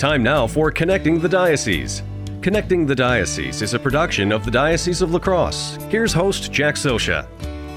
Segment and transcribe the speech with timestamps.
[0.00, 2.02] Time now for Connecting the Diocese.
[2.40, 5.76] Connecting the Diocese is a production of the Diocese of La Crosse.
[5.90, 7.28] Here's host Jack Sosha.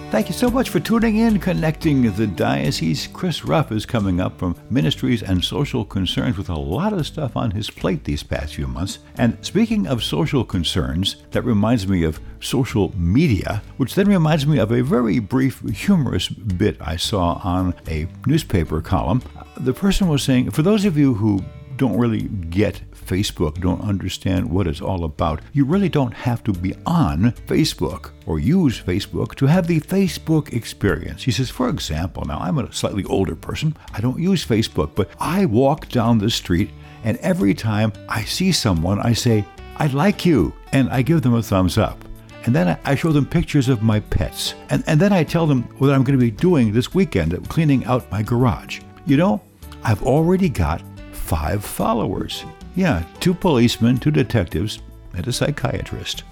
[0.10, 3.08] Thank you so much for tuning in, connecting the diocese.
[3.08, 7.36] Chris Ruff is coming up from Ministries and Social Concerns with a lot of stuff
[7.36, 9.00] on his plate these past few months.
[9.18, 14.60] And speaking of social concerns, that reminds me of social media, which then reminds me
[14.60, 19.22] of a very brief, humorous bit I saw on a newspaper column.
[19.58, 21.44] The person was saying, for those of you who
[21.78, 26.54] don't really get Facebook, don't understand what it's all about, you really don't have to
[26.54, 31.24] be on Facebook or use Facebook to have the Facebook experience.
[31.24, 35.10] He says, for example, now I'm a slightly older person, I don't use Facebook, but
[35.20, 36.70] I walk down the street
[37.04, 39.46] and every time I see someone, I say,
[39.78, 42.04] I like you, and I give them a thumbs up.
[42.46, 44.54] And then I show them pictures of my pets.
[44.70, 47.86] And, and then I tell them what I'm going to be doing this weekend, cleaning
[47.86, 48.82] out my garage.
[49.06, 49.42] You know,
[49.84, 50.82] I've already got
[51.24, 52.44] five followers.
[52.76, 54.80] Yeah, two policemen, two detectives,
[55.16, 56.24] and a psychiatrist.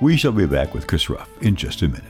[0.00, 2.04] We shall be back with Chris Ruff in just a minute.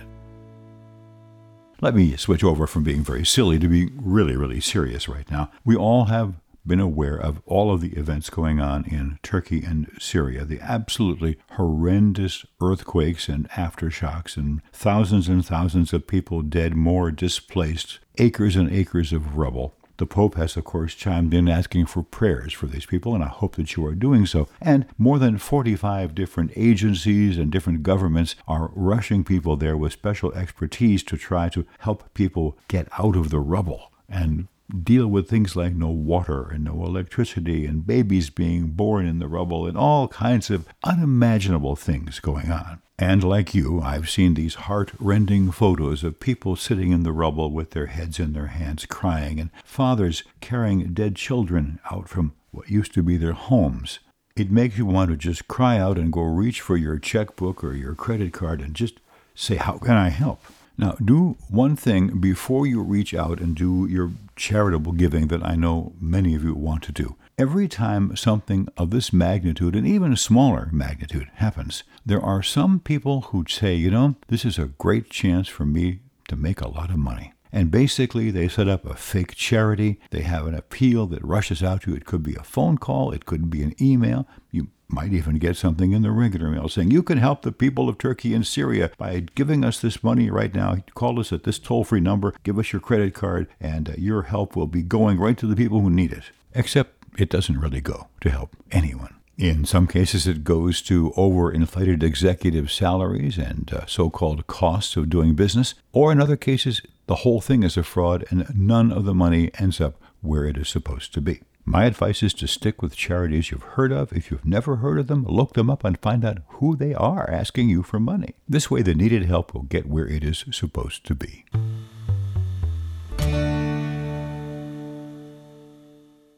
[1.80, 5.50] Let me switch over from being very silly to being really, really serious right now.
[5.64, 6.34] We all have
[6.66, 11.38] been aware of all of the events going on in Turkey and Syria, the absolutely
[11.52, 18.70] horrendous earthquakes and aftershocks, and thousands and thousands of people dead, more displaced, acres and
[18.70, 19.74] acres of rubble.
[19.98, 23.28] The Pope has, of course, chimed in asking for prayers for these people, and I
[23.28, 24.48] hope that you are doing so.
[24.60, 30.32] And more than 45 different agencies and different governments are rushing people there with special
[30.34, 34.46] expertise to try to help people get out of the rubble and
[34.84, 39.28] deal with things like no water and no electricity and babies being born in the
[39.28, 42.80] rubble and all kinds of unimaginable things going on.
[42.98, 47.52] And like you, I've seen these heart rending photos of people sitting in the rubble
[47.52, 52.70] with their heads in their hands crying, and fathers carrying dead children out from what
[52.70, 54.00] used to be their homes.
[54.34, 57.72] It makes you want to just cry out and go reach for your checkbook or
[57.72, 58.94] your credit card and just
[59.34, 60.41] say, How can I help?
[60.76, 65.54] Now, do one thing before you reach out and do your charitable giving that I
[65.54, 67.16] know many of you want to do.
[67.38, 72.81] Every time something of this magnitude and even a smaller magnitude happens, there are some
[72.81, 76.66] people who say, you know, this is a great chance for me to make a
[76.66, 77.32] lot of money.
[77.53, 80.00] And basically, they set up a fake charity.
[80.10, 81.97] They have an appeal that rushes out to you.
[81.97, 84.27] It could be a phone call, it could be an email.
[84.50, 87.88] You might even get something in the regular mail saying, You can help the people
[87.88, 90.78] of Turkey and Syria by giving us this money right now.
[90.97, 94.22] Call us at this toll free number, give us your credit card, and uh, your
[94.22, 96.32] help will be going right to the people who need it.
[96.53, 99.14] Except it doesn't really go to help anyone.
[99.36, 105.10] In some cases, it goes to overinflated executive salaries and uh, so called costs of
[105.10, 109.04] doing business, or in other cases, the whole thing is a fraud and none of
[109.04, 111.40] the money ends up where it is supposed to be.
[111.64, 114.12] My advice is to stick with charities you've heard of.
[114.12, 117.30] If you've never heard of them, look them up and find out who they are
[117.30, 118.34] asking you for money.
[118.48, 121.44] This way, the needed help will get where it is supposed to be.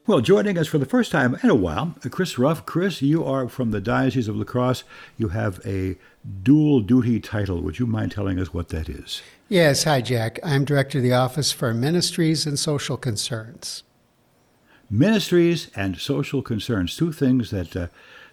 [0.07, 2.65] Well, joining us for the first time in a while, Chris Ruff.
[2.65, 4.83] Chris, you are from the Diocese of La Crosse.
[5.19, 5.99] You have a
[6.43, 7.61] dual duty title.
[7.61, 9.21] Would you mind telling us what that is?
[9.51, 9.85] Yes.
[9.85, 10.41] Hi, Jack.
[10.43, 13.83] I'm Director of the Office for Ministries and Social Concerns.
[14.89, 17.89] Ministries and social concerns, two things that, uh,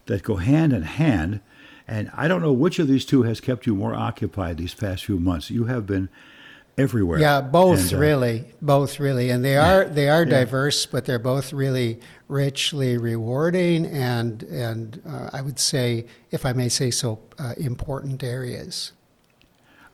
[0.06, 1.42] that go hand in hand.
[1.86, 5.04] And I don't know which of these two has kept you more occupied these past
[5.04, 5.52] few months.
[5.52, 6.08] You have been
[6.78, 7.20] everywhere.
[7.20, 10.30] Yeah, both and, uh, really, both really, and they are they are yeah.
[10.30, 16.54] diverse, but they're both really richly rewarding and and uh, I would say, if I
[16.54, 18.94] may say so, uh, important areas.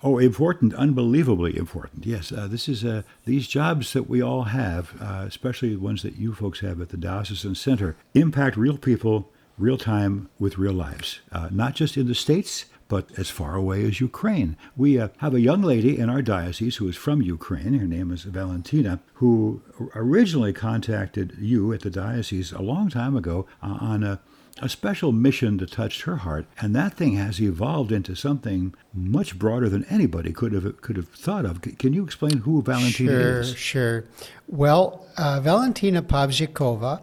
[0.05, 2.05] Oh, important, unbelievably important.
[2.05, 6.03] Yes, uh, this is uh, these jobs that we all have, uh, especially the ones
[6.03, 10.73] that you folks have at the diocesan center, impact real people, real time with real
[10.73, 11.21] lives,
[11.51, 14.55] not just in the states but as far away as Ukraine.
[14.77, 17.73] We uh, have a young lady in our diocese who is from Ukraine.
[17.79, 19.63] Her name is Valentina, who
[19.95, 24.19] originally contacted you at the diocese a long time ago uh, on a
[24.61, 29.39] a special mission that touched her heart, and that thing has evolved into something much
[29.39, 31.61] broader than anybody could have could have thought of.
[31.61, 33.47] Can you explain who Valentina sure, is?
[33.47, 34.05] Sure, sure.
[34.47, 37.01] Well, uh, Valentina Pavzhikova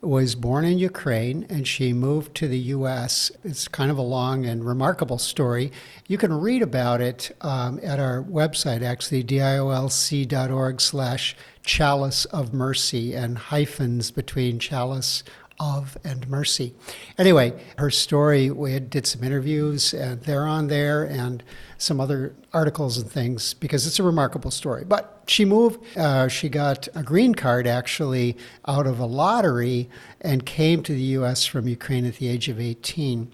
[0.00, 3.32] was born in Ukraine and she moved to the U.S.
[3.42, 5.72] It's kind of a long and remarkable story.
[6.06, 13.14] You can read about it um, at our website, actually, diolc.org slash chalice of mercy
[13.14, 15.24] and hyphens between chalice
[15.60, 16.74] of and mercy.
[17.18, 21.42] Anyway, her story, we did some interviews, and they're on there, and
[21.78, 24.84] some other articles and things because it's a remarkable story.
[24.84, 29.88] But she moved, uh, she got a green card actually out of a lottery
[30.20, 31.46] and came to the U.S.
[31.46, 33.32] from Ukraine at the age of 18.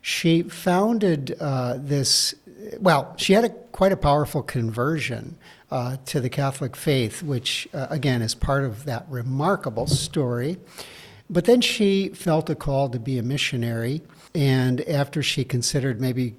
[0.00, 2.34] She founded uh, this,
[2.78, 5.36] well, she had a, quite a powerful conversion.
[5.70, 10.58] Uh, to the Catholic faith, which uh, again is part of that remarkable story.
[11.32, 14.02] But then she felt a call to be a missionary.
[14.34, 16.34] And after she considered maybe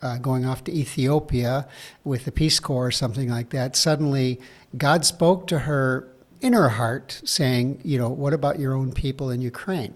[0.00, 1.68] uh, going off to Ethiopia
[2.02, 4.40] with the Peace Corps or something like that, suddenly
[4.76, 6.08] God spoke to her
[6.40, 9.94] in her heart saying, you know, what about your own people in Ukraine?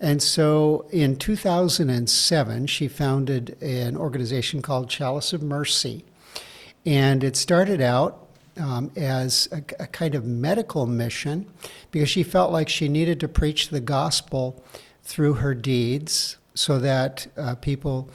[0.00, 6.04] And so in 2007, she founded an organization called Chalice of Mercy.
[6.84, 8.27] And it started out
[8.58, 11.46] um, as a, a, kind of medical mission
[11.90, 14.62] because she felt like she needed to preach the gospel
[15.02, 18.08] through her deeds so that uh, people,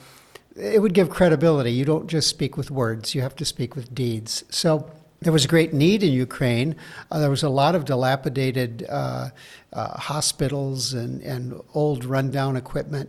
[0.56, 1.72] it would give credibility.
[1.72, 4.44] You don't just speak with words, you have to speak with deeds.
[4.50, 6.76] So there was a great need in Ukraine.
[7.10, 9.30] Uh, there was a lot of dilapidated uh,
[9.72, 13.08] uh hospitals and, and old rundown equipment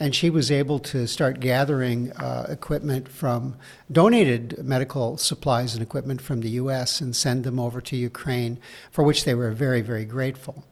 [0.00, 3.56] and she was able to start gathering uh, equipment from
[3.90, 7.00] donated medical supplies and equipment from the U.S.
[7.00, 8.58] and send them over to Ukraine,
[8.90, 10.64] for which they were very, very grateful.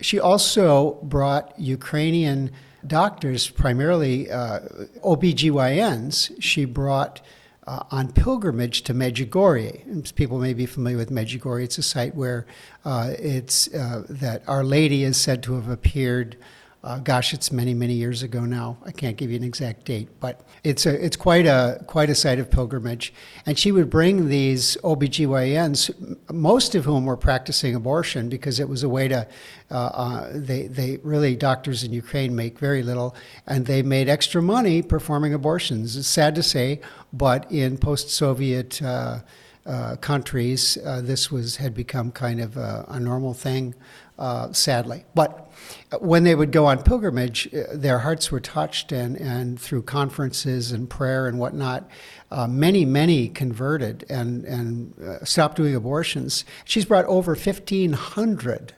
[0.00, 2.50] She also brought Ukrainian
[2.86, 4.60] doctors, primarily uh,
[5.04, 7.20] OBGYNs, she brought
[7.66, 10.14] uh, on pilgrimage to Medjugorje.
[10.14, 11.64] People may be familiar with Medjugorje.
[11.64, 12.46] It's a site where
[12.84, 16.36] uh, it's uh, that Our Lady is said to have appeared
[16.82, 18.78] uh, gosh, it's many, many years ago now.
[18.86, 22.14] I can't give you an exact date, but it's a it's quite a quite a
[22.14, 23.12] site of pilgrimage.
[23.44, 28.82] And she would bring these OBGYNs, most of whom were practicing abortion because it was
[28.82, 29.28] a way to.
[29.70, 33.14] Uh, uh, they they really doctors in Ukraine make very little,
[33.46, 35.96] and they made extra money performing abortions.
[35.96, 36.80] It's sad to say,
[37.12, 38.80] but in post-Soviet.
[38.82, 39.20] Uh,
[39.66, 43.74] uh, countries, uh, this was had become kind of a, a normal thing,
[44.20, 45.04] uh, sadly.
[45.14, 45.50] But
[45.98, 50.70] when they would go on pilgrimage, uh, their hearts were touched, and, and through conferences
[50.70, 51.88] and prayer and whatnot,
[52.30, 56.44] uh, many, many converted and, and uh, stopped doing abortions.
[56.64, 58.74] She's brought over 1,500.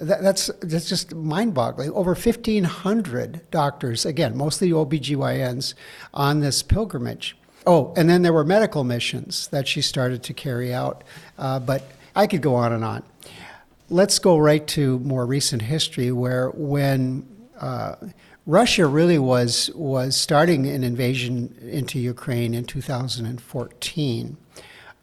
[0.00, 1.90] That, that's, that's just mind boggling.
[1.90, 5.74] Over 1,500 doctors, again, mostly OBGYNs,
[6.14, 7.36] on this pilgrimage.
[7.66, 11.02] Oh, and then there were medical missions that she started to carry out,
[11.38, 13.02] uh, but I could go on and on
[13.88, 17.26] let's go right to more recent history, where when
[17.60, 17.96] uh,
[18.46, 24.36] Russia really was was starting an invasion into Ukraine in 2014.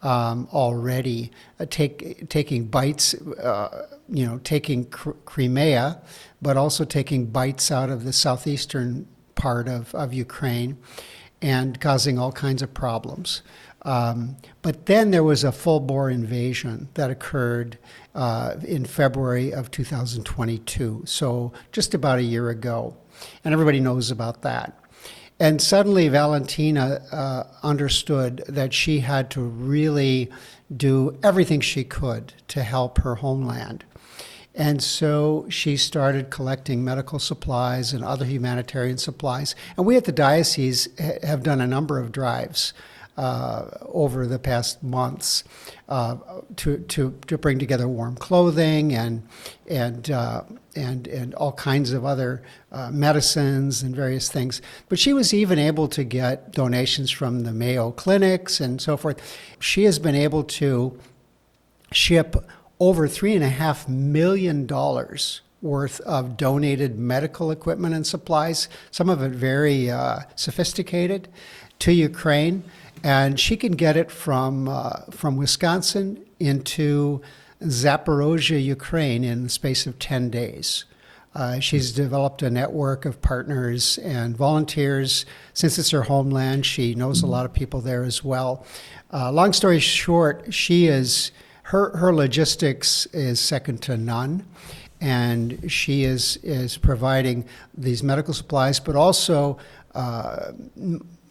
[0.04, 1.30] Um, already
[1.60, 6.02] uh, take, taking bites, uh, you know, taking Cr- Crimea,
[6.42, 10.80] but also taking bites out of the southeastern part of, of Ukraine
[11.40, 13.44] and causing all kinds of problems.
[13.84, 17.78] Um, but then there was a full bore invasion that occurred
[18.14, 22.96] uh, in February of 2022, so just about a year ago.
[23.44, 24.78] And everybody knows about that.
[25.40, 30.30] And suddenly Valentina uh, understood that she had to really
[30.76, 33.84] do everything she could to help her homeland.
[34.54, 39.56] And so she started collecting medical supplies and other humanitarian supplies.
[39.78, 40.90] And we at the diocese
[41.24, 42.74] have done a number of drives
[43.18, 45.44] uh, over the past months
[45.90, 46.16] uh,
[46.56, 49.22] to, to, to bring together warm clothing and,
[49.70, 50.44] and, uh,
[50.76, 52.42] and, and all kinds of other
[52.72, 54.62] uh, medicines and various things.
[54.90, 59.38] But she was even able to get donations from the Mayo clinics and so forth.
[59.60, 60.98] She has been able to
[61.92, 62.36] ship
[62.80, 64.66] over $3.5 million
[65.62, 71.28] worth of donated medical equipment and supplies, some of it very uh, sophisticated,
[71.80, 72.64] to Ukraine
[73.04, 77.22] and she can get it from uh, from Wisconsin into
[77.62, 80.86] Zaporozhye, Ukraine, in the space of ten days.
[81.34, 85.26] Uh, she's developed a network of partners and volunteers.
[85.54, 88.66] Since it's her homeland, she knows a lot of people there as well.
[89.14, 91.32] Uh, long story short, she is
[91.64, 94.46] her her logistics is second to none,
[95.00, 99.58] and she is is providing these medical supplies, but also.
[99.96, 100.52] Uh,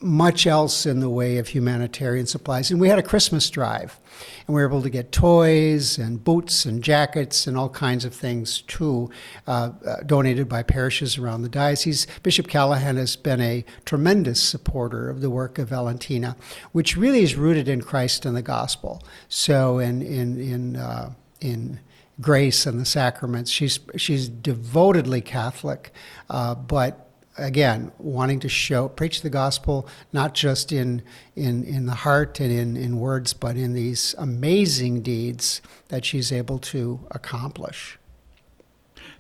[0.03, 2.71] much else in the way of humanitarian supplies.
[2.71, 3.99] And we had a Christmas drive,
[4.47, 8.15] and we were able to get toys and boots and jackets and all kinds of
[8.15, 9.11] things too,
[9.47, 12.07] uh, uh, donated by parishes around the diocese.
[12.23, 16.37] Bishop Callahan has been a tremendous supporter of the work of Valentina,
[16.73, 19.03] which really is rooted in Christ and the gospel.
[19.29, 21.81] So, in in in uh, in
[22.21, 23.51] grace and the sacraments.
[23.51, 25.93] She's she's devotedly Catholic,
[26.29, 31.03] uh, but again, wanting to show, preach the gospel, not just in,
[31.37, 36.33] in, in the heart and in, in words, but in these amazing deeds that she's
[36.33, 37.99] able to accomplish.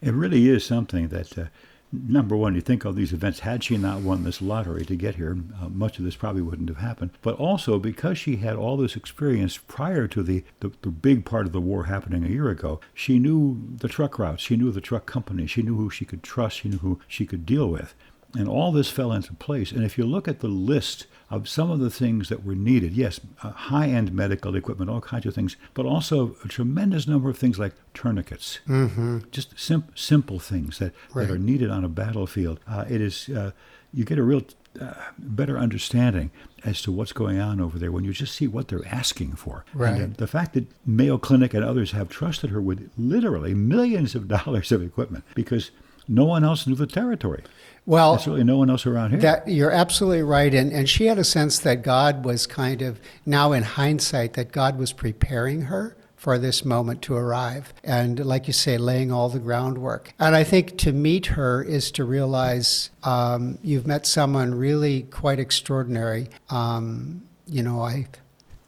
[0.02, 1.44] It really is something that, uh,
[1.92, 5.16] number one, you think of these events, had she not won this lottery to get
[5.16, 7.10] here, uh, much of this probably wouldn't have happened.
[7.22, 11.46] But also because she had all this experience prior to the, the, the big part
[11.46, 14.80] of the war happening a year ago, she knew the truck routes, she knew the
[14.80, 17.94] truck company, she knew who she could trust, she knew who she could deal with.
[18.34, 19.72] And all this fell into place.
[19.72, 22.92] And if you look at the list of some of the things that were needed,
[22.92, 27.30] yes, uh, high end medical equipment, all kinds of things, but also a tremendous number
[27.30, 29.18] of things like tourniquets, mm-hmm.
[29.30, 31.28] just sim- simple things that, right.
[31.28, 32.58] that are needed on a battlefield.
[32.68, 33.52] Uh, it is, uh,
[33.94, 34.42] you get a real
[34.80, 36.30] uh, better understanding
[36.64, 39.64] as to what's going on over there when you just see what they're asking for.
[39.72, 40.00] Right.
[40.00, 44.28] And, the fact that Mayo Clinic and others have trusted her with literally millions of
[44.44, 45.70] dollars of equipment because
[46.08, 47.42] no one else knew the territory.
[47.90, 49.18] Well, there's really no one else around here.
[49.18, 53.00] That you're absolutely right, and and she had a sense that God was kind of
[53.26, 58.46] now in hindsight that God was preparing her for this moment to arrive, and like
[58.46, 60.14] you say, laying all the groundwork.
[60.20, 65.40] And I think to meet her is to realize um, you've met someone really quite
[65.40, 66.28] extraordinary.
[66.48, 68.06] Um, you know, I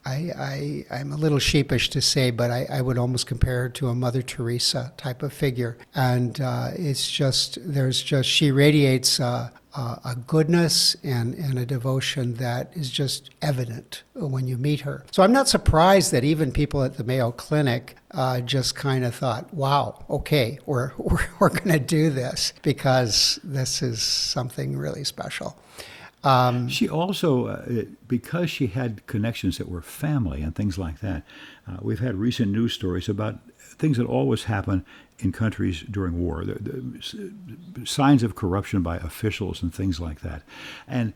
[0.05, 3.69] I, I, am a little sheepish to say, but I, I, would almost compare her
[3.71, 5.79] to a Mother Teresa type of figure.
[5.95, 12.35] And uh, it's just, there's just, she radiates uh, a goodness and, and a devotion
[12.35, 15.05] that is just evident when you meet her.
[15.11, 19.15] So I'm not surprised that even people at the Mayo Clinic uh, just kind of
[19.15, 25.05] thought, wow, okay, we're, we're, we're going to do this because this is something really
[25.05, 25.57] special.
[26.25, 31.25] Um, she also, uh, because she had connections that were family and things like that,
[31.67, 34.85] uh, we've had recent news stories about things that always happen
[35.19, 40.43] in countries during war, the, the signs of corruption by officials and things like that.
[40.87, 41.13] And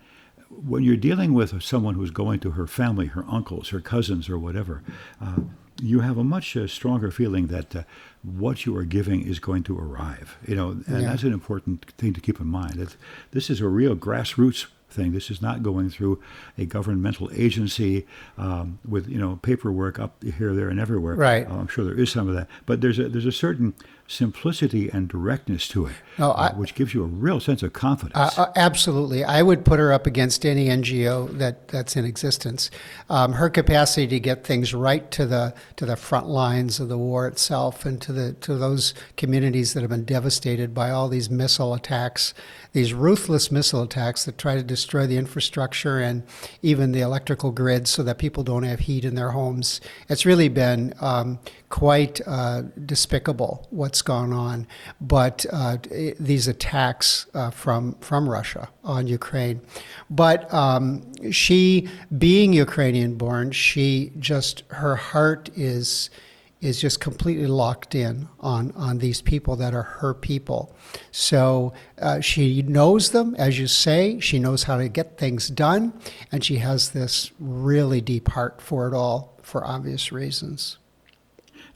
[0.48, 4.38] when you're dealing with someone who's going to her family, her uncles, her cousins, or
[4.38, 4.82] whatever,
[5.20, 5.36] uh,
[5.82, 7.82] you have a much uh, stronger feeling that uh,
[8.22, 10.36] what you are giving is going to arrive.
[10.46, 11.00] You know, and yeah.
[11.08, 12.78] that's an important thing to keep in mind.
[12.78, 12.96] It's,
[13.32, 14.66] this is a real grassroots
[14.97, 15.12] thing.
[15.12, 16.21] This is not going through
[16.59, 21.15] a governmental agency um, with you know paperwork up here, there, and everywhere.
[21.15, 21.47] Right.
[21.47, 23.75] Uh, I'm sure there is some of that, but there's a there's a certain
[24.08, 28.16] simplicity and directness to it, no, uh, which gives you a real sense of confidence.
[28.16, 32.70] Uh, uh, absolutely, I would put her up against any NGO that, that's in existence.
[33.10, 36.98] Um, her capacity to get things right to the to the front lines of the
[36.98, 41.28] war itself, and to the to those communities that have been devastated by all these
[41.28, 42.32] missile attacks,
[42.72, 46.22] these ruthless missile attacks that try to destroy the infrastructure and
[46.62, 49.80] even the electrical grid, so that people don't have heat in their homes.
[50.08, 51.38] It's really been um,
[51.76, 54.66] quite uh, despicable what's gone on.
[54.99, 55.76] But uh,
[56.18, 59.61] these attacks uh, from from Russia on Ukraine,
[60.09, 60.87] but um,
[61.30, 66.09] she, being Ukrainian born, she just her heart is
[66.62, 70.75] is just completely locked in on, on these people that are her people.
[71.11, 74.18] So uh, she knows them, as you say.
[74.21, 75.92] She knows how to get things done,
[76.33, 80.78] and she has this really deep heart for it all for obvious reasons.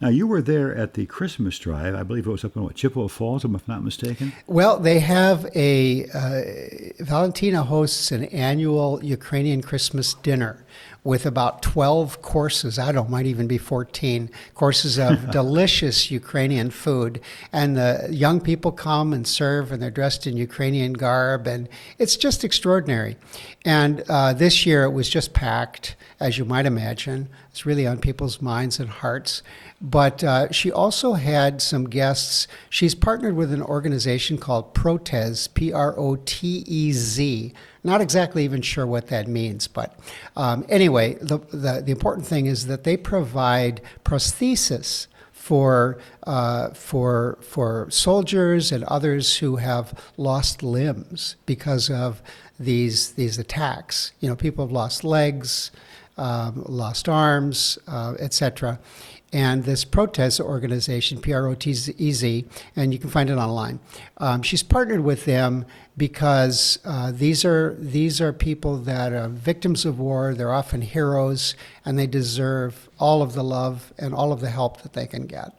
[0.01, 1.95] Now, you were there at the Christmas drive.
[1.95, 4.33] I believe it was up in what, Chippewa Falls, if I'm not mistaken?
[4.47, 10.65] Well, they have a, uh, Valentina hosts an annual Ukrainian Christmas dinner
[11.03, 12.79] with about 12 courses.
[12.79, 17.21] I don't know, might even be 14 courses of delicious Ukrainian food.
[17.53, 22.17] And the young people come and serve, and they're dressed in Ukrainian garb, and it's
[22.17, 23.17] just extraordinary.
[23.65, 27.29] And uh, this year it was just packed, as you might imagine.
[27.51, 29.43] It's really on people's minds and hearts.
[29.81, 32.47] But uh, she also had some guests.
[32.69, 37.55] She's partnered with an organization called Protez, P R O T E Z.
[37.83, 39.99] Not exactly even sure what that means, but
[40.37, 47.39] um, anyway, the, the, the important thing is that they provide prosthesis for uh, for
[47.41, 52.23] for soldiers and others who have lost limbs because of
[52.59, 54.13] these these attacks.
[54.21, 55.71] You know, people have lost legs,
[56.19, 58.79] um, lost arms, uh, etc
[59.33, 62.45] and this Protez organization, P R O T E Z,
[62.75, 63.81] and you can find it online.
[64.19, 69.85] Um, she's partnered with them because uh, these are these are people that are victims
[69.85, 70.35] of war.
[70.35, 74.83] They're often heroes, and they deserve all of the love and all of the help
[74.83, 75.53] that they can get.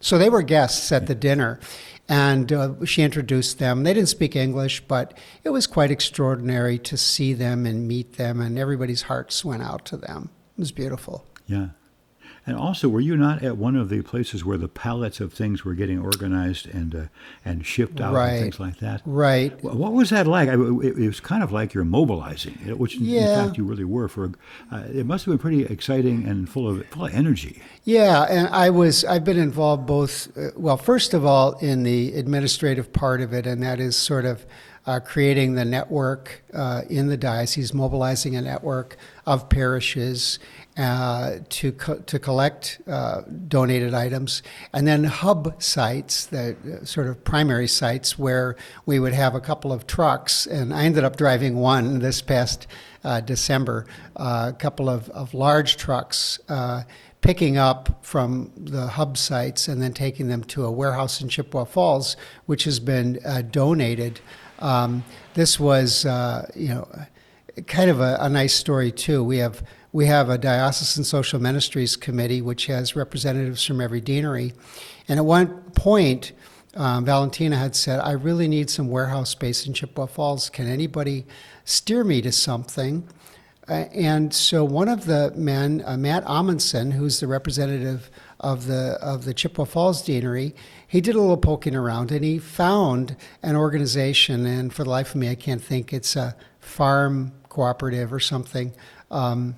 [0.00, 1.60] So they were guests at the dinner,
[2.08, 3.84] and uh, she introduced them.
[3.84, 8.40] They didn't speak English, but it was quite extraordinary to see them and meet them,
[8.40, 10.30] and everybody's hearts went out to them.
[10.58, 11.24] It was beautiful.
[11.46, 11.68] Yeah.
[12.46, 15.64] And also, were you not at one of the places where the pallets of things
[15.64, 17.00] were getting organized and uh,
[17.44, 18.32] and shipped out Right.
[18.34, 19.00] and things like that?
[19.06, 19.52] Right.
[19.64, 20.50] What was that like?
[20.50, 23.40] I, it, it was kind of like you're mobilizing, which in- Yeah.
[23.40, 24.08] in fact you really were.
[24.08, 24.30] For
[24.70, 27.62] uh, it must have been pretty exciting and full of full of energy.
[27.84, 32.12] Yeah, and I was I've been involved both uh, well first of all in the
[32.14, 34.44] administrative part of it and that is sort of
[34.86, 40.38] uh, creating the network uh, in the diocese mobilizing a network of parishes
[40.76, 47.06] uh, to co- to collect uh, donated items and then hub sites that uh, sort
[47.06, 51.16] of primary sites where we would have a couple of trucks and I ended up
[51.16, 52.66] driving one this past
[53.04, 53.86] uh, December
[54.16, 56.40] a couple of, of large trucks
[57.24, 61.64] picking up from the hub sites and then taking them to a warehouse in Chippewa
[61.64, 64.20] Falls, which has been uh, donated.
[64.58, 66.88] Um, this was, uh, you know,
[67.66, 69.22] kind of a, a nice story too.
[69.22, 74.52] We have we have a diocesan social ministries committee which has representatives from every deanery,
[75.08, 76.32] and at one point.
[76.76, 80.50] Um, Valentina had said, I really need some warehouse space in Chippewa Falls.
[80.50, 81.24] Can anybody
[81.64, 83.06] steer me to something?
[83.68, 88.98] Uh, and so one of the men, uh, Matt Amundsen, who's the representative of the
[89.00, 90.54] of the Chippewa Falls Deanery,
[90.86, 94.46] he did a little poking around and he found an organization.
[94.46, 95.92] And for the life of me, I can't think.
[95.92, 98.74] It's a farm cooperative or something
[99.10, 99.56] um,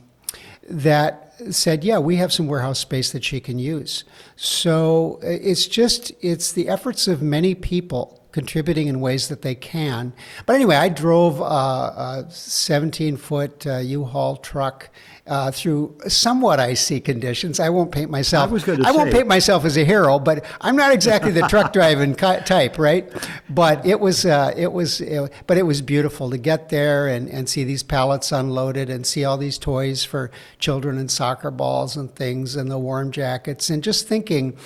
[0.68, 4.04] that said, "Yeah, we have some warehouse space that she can use."
[4.36, 10.12] So it's just it's the efforts of many people contributing in ways that they can.
[10.44, 14.90] But anyway, I drove a 17 foot uh, U-Haul truck
[15.26, 17.58] uh, through somewhat icy conditions.
[17.60, 18.50] I won't paint myself.
[18.50, 18.96] I was gonna I say.
[18.96, 23.10] won't paint myself as a hero, but I'm not exactly the truck driving type, right?
[23.50, 27.28] But it was, uh, it was, it, but it was beautiful to get there and,
[27.28, 31.96] and see these pallets unloaded and see all these toys for children and soccer balls
[31.96, 34.56] and things and the warm jackets and just thinking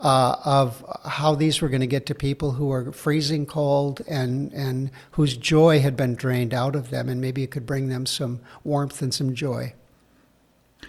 [0.00, 4.52] uh, of how these were going to get to people who are freezing cold and
[4.52, 8.06] and whose joy had been drained out of them, and maybe it could bring them
[8.06, 9.74] some warmth and some joy.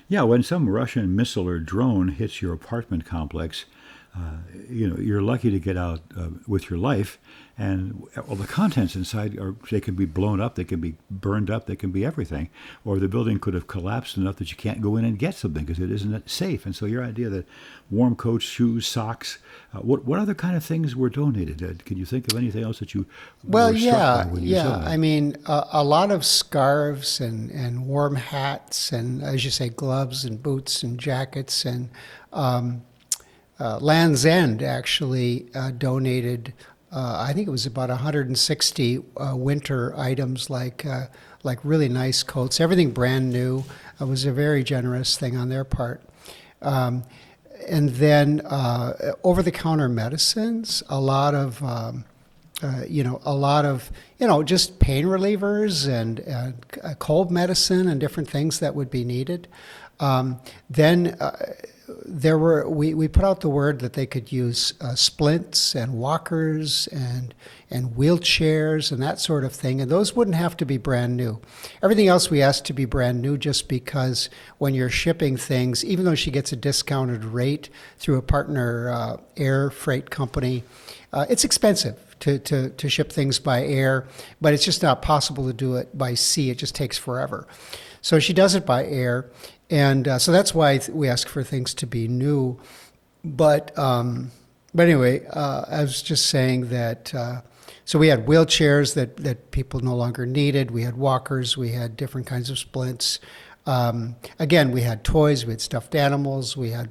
[0.08, 3.66] Yeah, when some Russian missile or drone hits your apartment complex,
[4.16, 4.38] uh,
[4.70, 7.18] you know you're lucky to get out uh, with your life,
[7.58, 11.50] and all the contents inside are they can be blown up, they can be burned
[11.50, 12.50] up, they can be everything,
[12.84, 15.64] or the building could have collapsed enough that you can't go in and get something
[15.64, 16.66] because it isn't safe.
[16.66, 17.48] And so your idea that
[17.90, 19.40] warm coats, shoes, socks,
[19.74, 21.64] uh, what what other kind of things were donated?
[21.64, 23.06] Uh, can you think of anything else that you
[23.46, 24.76] Well, yeah, you yeah.
[24.76, 29.70] I mean, a, a lot of scarves and, and warm hats, and as you say,
[29.70, 31.64] gloves and boots and jackets.
[31.64, 31.90] And
[32.34, 32.84] um,
[33.62, 36.54] uh, Lands' End actually uh, donated,
[36.92, 41.06] uh, I think it was about 160 uh, winter items, like uh,
[41.44, 43.64] like really nice coats, everything brand new.
[44.00, 46.02] It was a very generous thing on their part.
[46.62, 47.04] Um,
[47.68, 51.64] and then uh, over-the-counter medicines, a lot of.
[51.64, 52.06] Um,
[52.64, 56.54] uh, you know, a lot of, you know, just pain relievers and, and
[57.00, 59.48] cold medicine and different things that would be needed.
[60.00, 61.54] Um, then uh,
[62.06, 65.94] there were, we, we put out the word that they could use uh, splints and
[65.94, 67.34] walkers and,
[67.70, 69.82] and wheelchairs and that sort of thing.
[69.82, 71.42] And those wouldn't have to be brand new.
[71.82, 76.06] Everything else we asked to be brand new just because when you're shipping things, even
[76.06, 80.64] though she gets a discounted rate through a partner uh, air freight company,
[81.14, 84.08] uh, it's expensive to, to, to ship things by air,
[84.40, 86.50] but it's just not possible to do it by sea.
[86.50, 87.48] It just takes forever.
[88.02, 89.30] So she does it by air.
[89.72, 92.60] And uh, so that's why we ask for things to be new.
[93.24, 94.32] But, um,
[94.74, 97.16] but anyway, uh, I was just saying that.
[97.16, 97.42] Uh,
[97.86, 100.72] so we had wheelchairs that, that people no longer needed.
[100.72, 101.58] We had walkers.
[101.58, 103.20] We had different kinds of splints.
[103.66, 105.46] Um, again, we had toys.
[105.46, 106.58] We had stuffed animals.
[106.58, 106.90] We had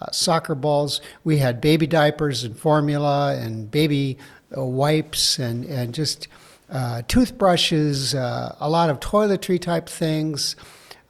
[0.00, 1.00] uh, soccer balls.
[1.24, 4.18] We had baby diapers and formula and baby
[4.56, 6.28] uh, wipes and, and just
[6.70, 10.56] uh, toothbrushes, uh, a lot of toiletry type things.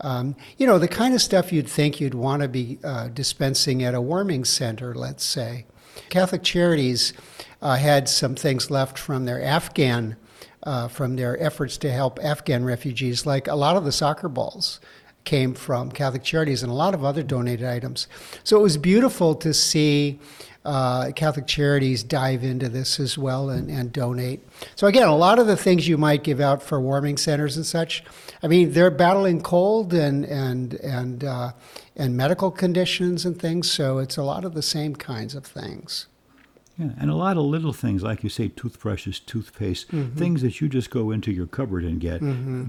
[0.03, 3.83] Um, you know, the kind of stuff you'd think you'd want to be uh, dispensing
[3.85, 5.65] at a warming center, let's say.
[6.09, 7.13] Catholic Charities
[7.61, 10.17] uh, had some things left from their Afghan,
[10.65, 14.81] uh, from their efforts to help Afghan refugees, like a lot of the soccer balls
[15.25, 18.09] came from Catholic Charities and a lot of other donated items.
[18.43, 20.19] So it was beautiful to see
[20.65, 24.41] uh, Catholic Charities dive into this as well and, and donate.
[24.77, 27.67] So again, a lot of the things you might give out for warming centers and
[27.67, 28.05] such,
[28.43, 31.53] I mean, they're battling cold and and and uh,
[31.97, 33.71] and medical conditions and things.
[33.71, 36.07] So it's a lot of the same kinds of things.
[36.79, 40.17] Yeah, and a lot of little things, like you say, toothbrushes, toothpaste, Mm-hmm.
[40.19, 42.21] things that you just go into your cupboard and get,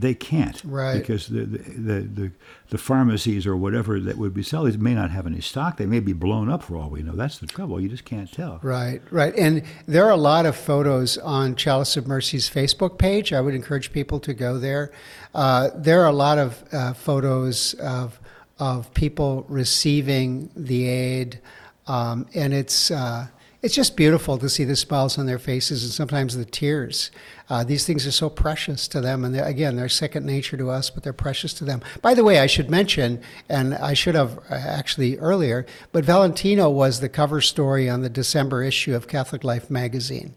[0.02, 0.62] they can't.
[0.66, 1.00] Right.
[1.00, 2.32] Because the, the, the, the,
[2.70, 5.78] the pharmacies or whatever that would be selling may not have any stock.
[5.78, 7.14] They may be blown up for all we know.
[7.14, 7.80] That's the trouble.
[7.80, 8.60] You just can't tell.
[8.62, 9.34] Right, right.
[9.38, 13.32] And there are a lot of photos on Chalice of Mercy's Facebook page.
[13.32, 14.92] I would encourage people to go there.
[15.34, 18.20] Uh, there are a lot of uh, photos of,
[18.60, 21.40] of people receiving the aid,
[21.88, 23.28] um, and it's, uh,
[23.64, 27.10] it's just beautiful to see the smiles on their faces and sometimes the tears.
[27.50, 30.70] Uh, these things are so precious to them, and they're- again, they're second nature to
[30.70, 31.82] us, but they're precious to them.
[32.02, 36.70] By the way, I should mention, and I should have uh, actually earlier, but Valentina
[36.70, 40.34] was the cover story on the December issue of Catholic Life magazine.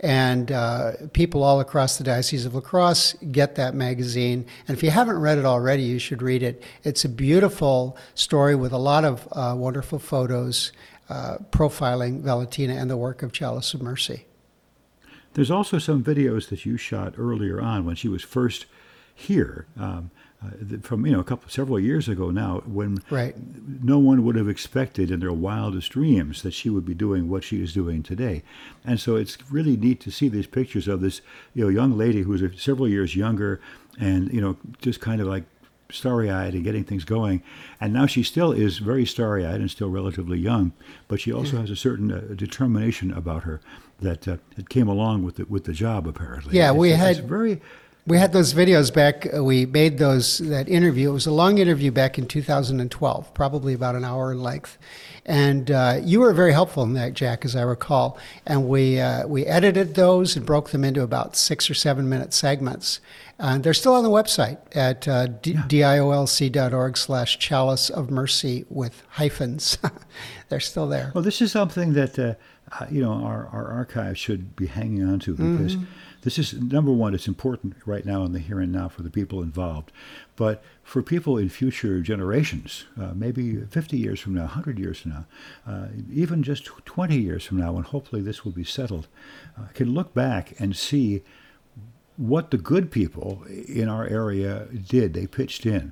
[0.00, 4.44] And uh, people all across the Diocese of La Crosse get that magazine.
[4.66, 6.62] And if you haven't read it already, you should read it.
[6.82, 10.72] It's a beautiful story with a lot of uh, wonderful photos
[11.08, 14.26] uh, profiling Valentina and the work of Chalice of Mercy.
[15.34, 18.66] There's also some videos that you shot earlier on when she was first
[19.14, 19.66] here.
[19.78, 20.10] Um,
[20.44, 23.34] uh, from you know a couple several years ago now when Right.
[23.82, 27.44] no one would have expected in their wildest dreams that she would be doing what
[27.44, 28.42] she is doing today
[28.84, 31.22] and so it's really neat to see these pictures of this
[31.54, 33.58] you know young lady who's several years younger
[33.98, 35.44] and you know just kind of like
[35.90, 37.42] starry-eyed and getting things going.
[37.80, 40.72] And now she still is very starry-eyed and still relatively young
[41.08, 43.60] but she also has a certain uh, determination about her
[44.00, 46.56] that uh, it came along with the with the job apparently.
[46.56, 47.60] Yeah, we It's- it's had- very
[48.06, 49.26] We had those videos back.
[49.34, 51.08] uh, We made those that interview.
[51.08, 54.76] It was a long interview back in 2012, probably about an hour in length,
[55.24, 58.18] and uh, you were very helpful in that, Jack, as I recall.
[58.44, 62.34] And we uh, we edited those and broke them into about six or seven minute
[62.34, 63.00] segments.
[63.38, 69.02] And they're still on the website at uh, d- diolc.org slash chalice of mercy with
[69.12, 69.78] hyphens.
[70.50, 71.10] they're still there.
[71.14, 72.34] Well, this is something that uh,
[72.78, 75.76] uh, you know our, our archives should be hanging on to because
[76.24, 77.14] this is number one.
[77.14, 79.92] It's important right now in the here and now for the people involved,
[80.36, 85.10] but for people in future generations, uh, maybe 50 years from now, 100 years from
[85.12, 85.26] now,
[85.66, 89.06] uh, even just 20 years from now, when hopefully this will be settled,
[89.58, 91.22] uh, can look back and see
[92.16, 95.12] what the good people in our area did.
[95.14, 95.90] They pitched in,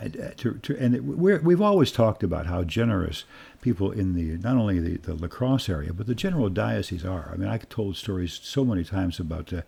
[0.00, 3.24] and, uh, to, to, and it, we're, we've always talked about how generous
[3.62, 7.30] people in the not only the, the La Crosse area but the general diocese are.
[7.32, 9.62] I mean, I told stories so many times about uh,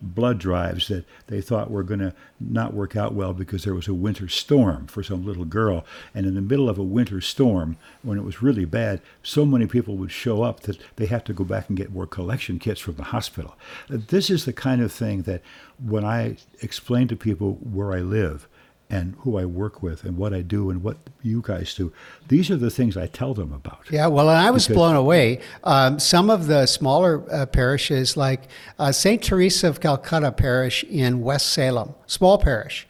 [0.00, 3.88] blood drives that they thought were going to not work out well because there was
[3.88, 5.84] a winter storm for some little girl,
[6.14, 9.66] and in the middle of a winter storm, when it was really bad, so many
[9.66, 12.80] people would show up that they have to go back and get more collection kits
[12.80, 13.56] from the hospital.
[13.88, 15.42] This is the kind of thing that
[15.84, 18.48] when I explain to people where I live
[18.90, 21.92] and who I work with and what I do and what you guys do,
[22.28, 23.82] these are the things I tell them about.
[23.90, 25.40] Yeah, well, and I was Because- blown away.
[25.64, 28.48] Um, some of the smaller uh, parishes, like
[28.78, 29.22] uh, St.
[29.22, 32.86] Teresa of Calcutta Parish in West Salem, small parish,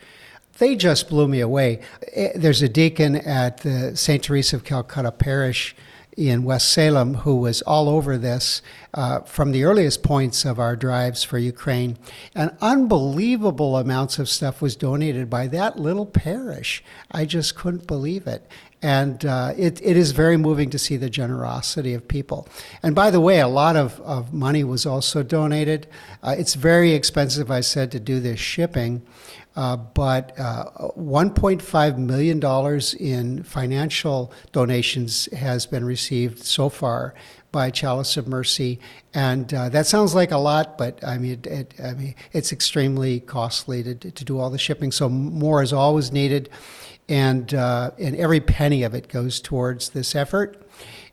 [0.58, 1.80] they just blew me away.
[2.14, 4.22] Eh, There's a deacon at the St.
[4.22, 5.74] Teresa of Calcutta Parish
[6.16, 8.62] in West Salem who was all over this
[8.94, 11.96] uh, from the earliest points of our drives for Ukraine.
[12.35, 16.83] And unbelievable amounts of stuff was donated by that little parish.
[17.11, 18.46] I just couldn't believe it.
[18.83, 22.49] And uh, it, it is very moving to see the generosity of people.
[22.83, 25.87] And by the way, a lot of, of money was also donated.
[26.23, 29.03] Uh, it's very expensive, I said, to do this shipping.
[29.56, 30.64] Uh, but uh,
[30.96, 32.40] $1.5 million
[33.00, 37.14] in financial donations has been received so far
[37.52, 38.78] by Chalice of Mercy,
[39.12, 42.52] and uh, that sounds like a lot, but I mean, it, it, I mean, it's
[42.52, 44.92] extremely costly to, to do all the shipping.
[44.92, 46.48] So more is always needed,
[47.08, 50.64] and uh, and every penny of it goes towards this effort.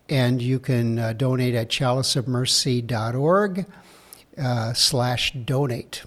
[0.09, 3.65] And you can uh, donate at chaliceofmercy.org
[4.37, 6.03] uh, slash donate.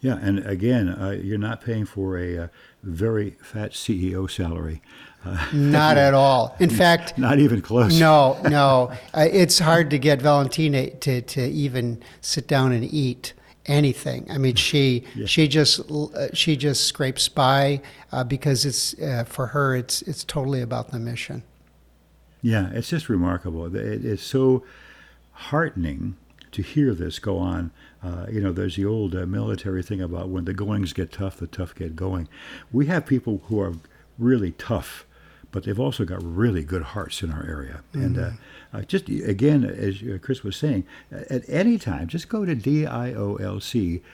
[0.00, 2.48] Yeah, and again, uh, you're not paying for a uh,
[2.82, 4.80] very fat CEO salary.
[5.24, 6.56] Uh, Not at all.
[6.58, 8.00] In fact, not even close.
[8.00, 8.90] no, no.
[9.12, 13.34] Uh, it's hard to get Valentina to, to even sit down and eat
[13.66, 14.26] anything.
[14.30, 17.82] I mean, she she just uh, she just scrapes by
[18.12, 19.76] uh, because it's uh, for her.
[19.76, 21.42] It's it's totally about the mission.
[22.40, 23.66] Yeah, it's just remarkable.
[23.76, 24.64] It, it's so
[25.32, 26.16] heartening
[26.52, 27.70] to hear this go on.
[28.02, 31.36] Uh, you know, there's the old uh, military thing about when the goings get tough,
[31.36, 32.28] the tough get going.
[32.72, 33.74] We have people who are
[34.18, 35.04] really tough,
[35.50, 37.82] but they've also got really good hearts in our area.
[37.92, 38.30] And uh,
[38.72, 44.04] uh, just again, as uh, Chris was saying, at any time, just go to diolc.org.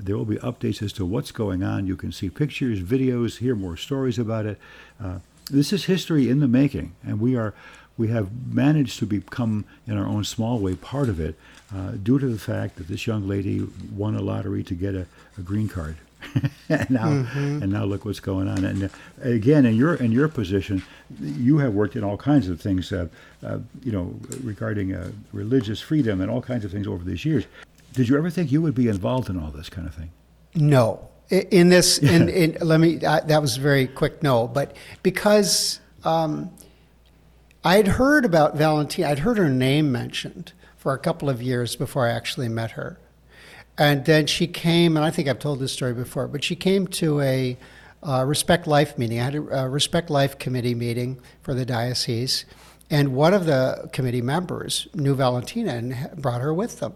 [0.00, 1.86] There will be updates as to what's going on.
[1.86, 4.58] You can see pictures, videos, hear more stories about it.
[5.02, 5.18] Uh,
[5.50, 7.54] this is history in the making, and we are
[7.98, 11.34] we have managed to become, in our own small way, part of it
[11.74, 15.06] uh, due to the fact that this young lady won a lottery to get a,
[15.36, 15.96] a green card.
[16.68, 17.62] and now, mm-hmm.
[17.62, 18.64] and now look what's going on.
[18.64, 18.88] And uh,
[19.22, 20.82] again, in your in your position,
[21.20, 23.06] you have worked in all kinds of things, uh,
[23.44, 27.44] uh, you know, regarding uh, religious freedom and all kinds of things over these years.
[27.92, 30.10] Did you ever think you would be involved in all this kind of thing?
[30.54, 31.08] No.
[31.30, 32.96] In this, in, in let me.
[32.96, 34.22] that was very quick.
[34.22, 36.50] No, but because um,
[37.64, 42.06] I'd heard about Valentina, I'd heard her name mentioned for a couple of years before
[42.06, 42.98] I actually met her.
[43.76, 46.86] And then she came, and I think I've told this story before, but she came
[46.88, 47.56] to a
[48.02, 49.20] uh, Respect Life meeting.
[49.20, 52.44] I had a, a, Respect Life committee meeting for the diocese,
[52.90, 56.94] and one of the committee members knew Valentina and brought her with them.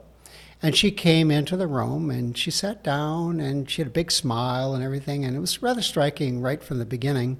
[0.62, 4.12] And she came into the room and she sat down and she had a big
[4.12, 7.38] smile and everything, and it was rather striking right from the beginning.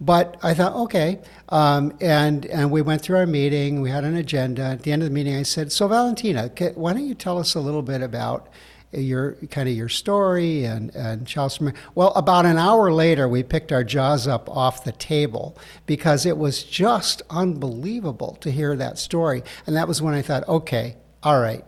[0.00, 1.20] But I thought, okay.
[1.48, 3.80] Um, and, and we went through our meeting.
[3.80, 4.62] We had an agenda.
[4.62, 7.54] At the end of the meeting, I said, So, Valentina, why don't you tell us
[7.54, 8.48] a little bit about
[8.92, 11.60] your kind of your story and, and Chalice?
[11.94, 16.36] Well, about an hour later, we picked our jaws up off the table because it
[16.38, 19.42] was just unbelievable to hear that story.
[19.66, 21.64] And that was when I thought, okay, all right,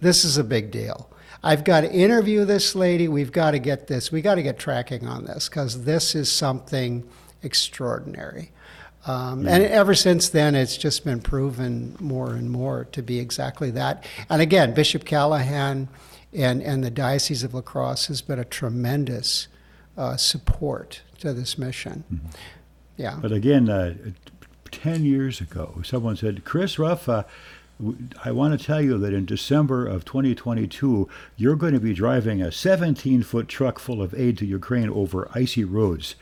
[0.00, 1.08] this is a big deal.
[1.42, 3.06] I've got to interview this lady.
[3.06, 4.10] We've got to get this.
[4.10, 7.06] We got to get tracking on this because this is something
[7.44, 8.50] extraordinary.
[9.06, 13.70] Um, and ever since then, it's just been proven more and more to be exactly
[13.72, 14.06] that.
[14.30, 15.88] And again, Bishop Callahan
[16.32, 19.48] and, and the Diocese of La Crosse has been a tremendous
[19.96, 22.04] uh, support to this mission.
[22.12, 22.26] Mm-hmm.
[22.96, 23.18] Yeah.
[23.20, 23.94] But again, uh,
[24.70, 27.24] 10 years ago, someone said, Chris Ruff, uh,
[28.24, 32.40] I want to tell you that in December of 2022, you're going to be driving
[32.40, 36.14] a 17 foot truck full of aid to Ukraine over icy roads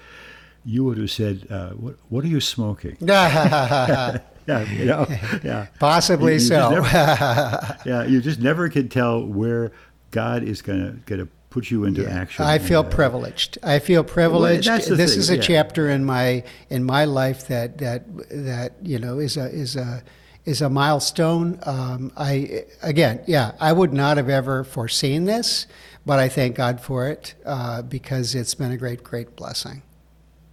[0.65, 2.97] you would have said, uh, what, what are you smoking?
[3.01, 5.07] yeah, you know,
[5.43, 5.67] yeah.
[5.79, 6.71] Possibly you, you so.
[6.71, 6.87] Never,
[7.87, 9.73] yeah, you just never can tell where
[10.11, 12.21] God is going to put you into yeah.
[12.21, 12.45] action.
[12.45, 13.59] I feel and, uh, privileged.
[13.63, 14.69] I feel privileged.
[14.69, 15.43] Well, this thing, is a yeah.
[15.43, 20.03] chapter in my in my life that that that you know is a is a
[20.45, 21.59] is a milestone.
[21.65, 25.67] Um, I again, yeah, I would not have ever foreseen this,
[26.07, 29.83] but I thank God for it uh, because it's been a great, great blessing.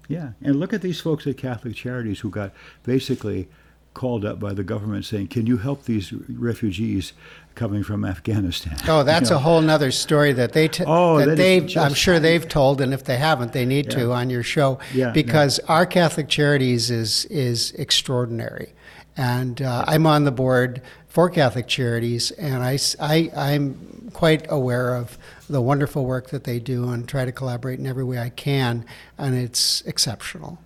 [0.09, 2.51] Yeah, and look at these folks at Catholic Charities who got
[2.83, 3.47] basically
[3.93, 7.13] called up by the government saying, "Can you help these refugees
[7.53, 9.39] coming from Afghanistan?" Oh, that's you know?
[9.39, 12.81] a whole other story that they t- oh, that, that they I'm sure they've told,
[12.81, 13.99] and if they haven't, they need yeah.
[13.99, 15.73] to on your show yeah, because yeah.
[15.73, 18.73] our Catholic Charities is is extraordinary,
[19.15, 24.95] and uh, I'm on the board for Catholic Charities, and I, I I'm quite aware
[24.95, 25.17] of
[25.49, 28.85] the wonderful work that they do and try to collaborate in every way I can,
[29.17, 30.59] and it's exceptional.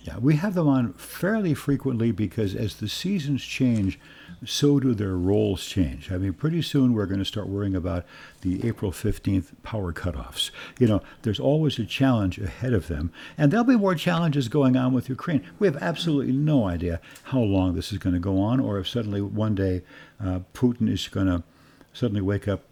[0.00, 3.98] Yeah, we have them on fairly frequently because as the seasons change,
[4.44, 6.12] so do their roles change.
[6.12, 8.04] I mean, pretty soon we're going to start worrying about
[8.42, 10.50] the April 15th power cutoffs.
[10.78, 14.76] You know, there's always a challenge ahead of them, and there'll be more challenges going
[14.76, 15.44] on with Ukraine.
[15.58, 18.88] We have absolutely no idea how long this is going to go on, or if
[18.88, 19.82] suddenly one day
[20.20, 21.42] uh, Putin is going to
[21.92, 22.62] suddenly wake up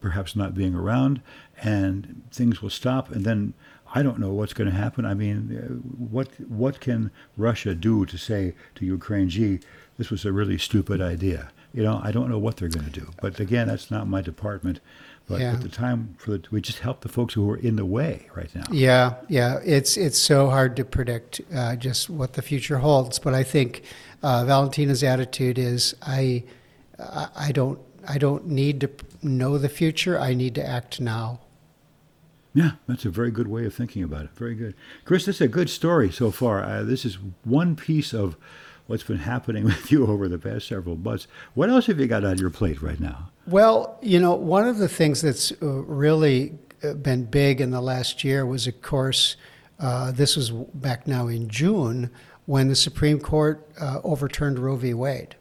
[0.00, 1.20] perhaps not being around,
[1.60, 3.54] and things will stop, and then
[3.96, 5.06] I don't know what's going to happen.
[5.06, 5.72] I mean, uh,
[6.16, 6.28] what
[6.64, 9.60] what can Russia do to say to Ukraine, "Gee,
[9.96, 11.50] this was a really stupid idea"?
[11.72, 13.08] You know, I don't know what they're going to do.
[13.22, 14.80] But again, that's not my department.
[15.28, 15.54] But yeah.
[15.54, 18.28] at the time, for the, we just help the folks who are in the way
[18.34, 18.64] right now.
[18.70, 23.18] Yeah, yeah, it's it's so hard to predict uh, just what the future holds.
[23.18, 23.82] But I think
[24.22, 26.44] uh, Valentina's attitude is, I,
[26.98, 28.90] I don't I don't need to
[29.22, 30.20] know the future.
[30.20, 31.40] I need to act now.
[32.56, 34.30] Yeah, that's a very good way of thinking about it.
[34.34, 34.74] Very good.
[35.04, 36.64] Chris, this is a good story so far.
[36.64, 38.34] Uh, this is one piece of
[38.86, 41.26] what's been happening with you over the past several months.
[41.52, 43.30] What else have you got on your plate right now?
[43.46, 47.82] Well, you know, one of the things that's uh, really uh, been big in the
[47.82, 49.36] last year was, of course,
[49.78, 52.10] uh, this was back now in June
[52.46, 54.94] when the Supreme Court uh, overturned Roe v.
[54.94, 55.36] Wade.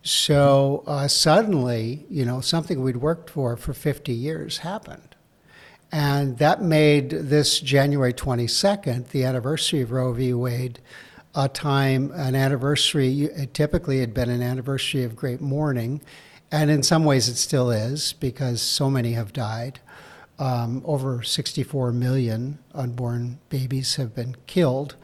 [0.00, 5.07] So uh, suddenly, you know, something we'd worked for for 50 years happened.
[5.90, 10.34] And that made this January 22nd, the anniversary of Roe v.
[10.34, 10.80] Wade,
[11.34, 13.22] a time, an anniversary.
[13.22, 16.02] It typically had been an anniversary of great mourning.
[16.50, 19.80] And in some ways it still is because so many have died.
[20.38, 24.94] Um, over 64 million unborn babies have been killed.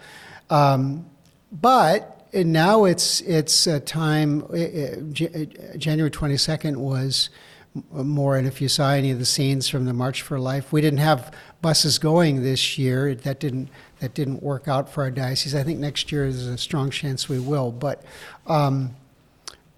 [0.50, 1.06] Um,
[1.50, 4.44] but now it's it's a time.
[5.76, 7.30] January twenty second was
[7.90, 10.80] more, and if you saw any of the scenes from the March for Life, we
[10.80, 13.14] didn't have buses going this year.
[13.14, 13.68] That didn't
[14.00, 15.54] that didn't work out for our diocese.
[15.54, 17.72] I think next year is a strong chance we will.
[17.72, 18.04] But
[18.46, 18.94] um,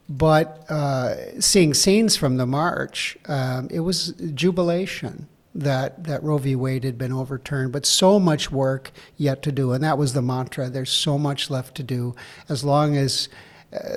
[0.08, 6.54] but uh, seeing scenes from the march, um, it was jubilation that, that Roe v.
[6.54, 9.72] Wade had been overturned, but so much work yet to do.
[9.72, 12.14] And that was the mantra there's so much left to do.
[12.48, 13.28] As long as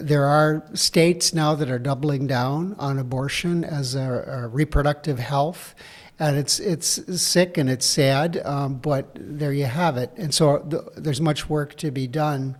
[0.01, 5.75] there are states now that are doubling down on abortion as a, a reproductive health.
[6.21, 10.11] And it's it's sick and it's sad, um, but there you have it.
[10.17, 12.57] And so th- there's much work to be done.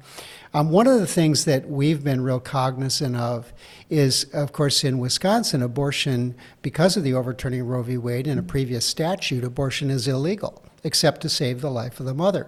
[0.54, 3.52] Um, one of the things that we've been real cognizant of
[3.90, 7.98] is, of course, in Wisconsin, abortion, because of the overturning Roe v.
[7.98, 12.14] Wade in a previous statute, abortion is illegal, except to save the life of the
[12.14, 12.48] mother.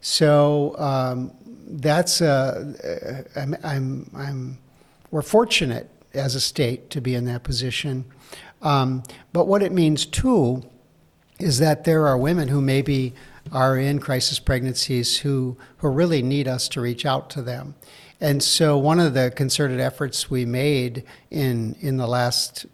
[0.00, 1.32] So um,
[1.68, 4.58] that's, uh, I'm, I'm, I'm,
[5.10, 8.06] we're fortunate as a state to be in that position.
[8.62, 9.02] Um,
[9.32, 10.62] but what it means, too,
[11.38, 13.14] is that there are women who maybe
[13.52, 17.74] are in crisis pregnancies who, who really need us to reach out to them.
[18.20, 22.66] And so, one of the concerted efforts we made in, in the last,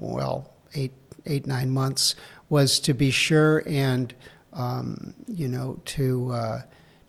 [0.00, 0.92] well, eight,
[1.26, 2.14] eight nine months
[2.48, 4.14] was to be sure and,
[4.54, 6.62] um, you know, to, uh,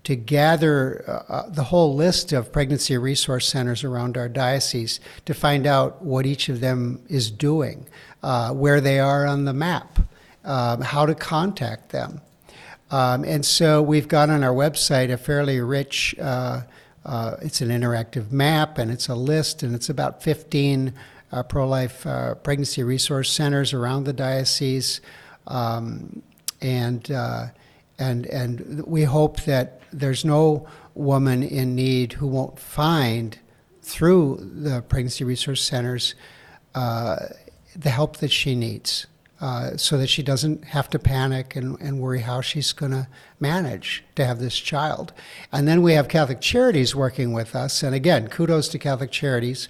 [0.07, 5.33] to gather uh, uh, the whole list of pregnancy resource centers around our diocese to
[5.33, 7.85] find out what each of them is doing,
[8.23, 9.99] uh, where they are on the map,
[10.45, 12.21] um, how to contact them.
[12.89, 16.61] Um, and so we've got on our website a fairly rich, uh,
[17.03, 20.93] uh, it's an interactive map and it's a list, and it's about 15
[21.33, 22.03] uh, pro life
[22.43, 25.01] pregnancy resource centers around the diocese.
[25.47, 26.21] Um,
[26.61, 27.11] and,
[27.99, 33.39] and, and we hope that there's no woman in need who won't find
[33.81, 36.15] through the pregnancy resource centers
[36.75, 37.27] uh,
[37.75, 39.07] the help that she needs
[39.39, 43.07] uh, so that she doesn't have to panic and, and worry how she's going to
[43.39, 45.13] manage to have this child.
[45.51, 47.83] And then we have Catholic Charities working with us.
[47.83, 49.69] And again, kudos to Catholic Charities.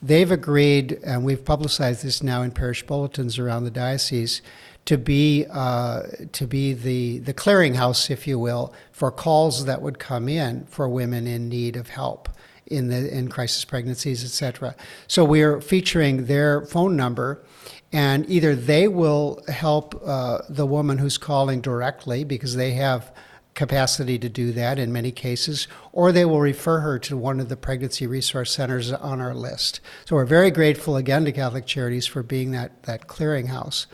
[0.00, 4.42] They've agreed, and we've publicized this now in parish bulletins around the diocese,
[4.84, 9.98] to be uh, to be the the clearinghouse, if you will, for calls that would
[9.98, 12.28] come in for women in need of help
[12.66, 14.74] in the in crisis pregnancies, etc.
[15.06, 17.44] So we are featuring their phone number
[17.92, 23.12] and either they will help uh, the woman who's calling directly because they have
[23.54, 27.50] capacity to do that in many cases, or they will refer her to one of
[27.50, 29.80] the pregnancy resource centers on our list.
[30.06, 33.86] So we're very grateful again to Catholic Charities for being that, that clearinghouse.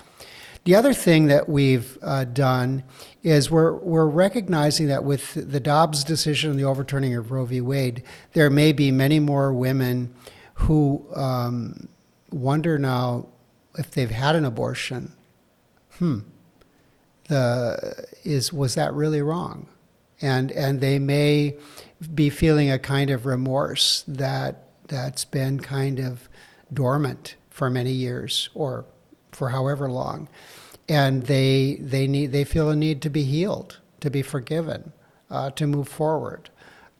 [0.68, 2.84] The other thing that we've uh, done
[3.22, 7.62] is we're, we're recognizing that with the Dobbs decision and the overturning of Roe v.
[7.62, 8.02] Wade,
[8.34, 10.14] there may be many more women
[10.52, 11.88] who um,
[12.30, 13.28] wonder now
[13.78, 15.14] if they've had an abortion,
[15.96, 16.18] hmm,
[17.28, 19.70] the, is was that really wrong?
[20.20, 21.56] And and they may
[22.14, 26.28] be feeling a kind of remorse that that's been kind of
[26.70, 28.84] dormant for many years or
[29.32, 30.28] for however long,
[30.88, 34.92] and they they need they feel a need to be healed, to be forgiven,
[35.30, 36.50] uh, to move forward.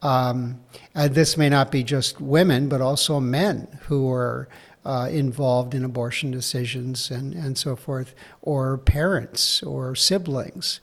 [0.03, 0.61] Um,
[0.95, 4.49] and this may not be just women, but also men who are
[4.85, 10.81] uh, involved in abortion decisions and, and so forth, or parents or siblings.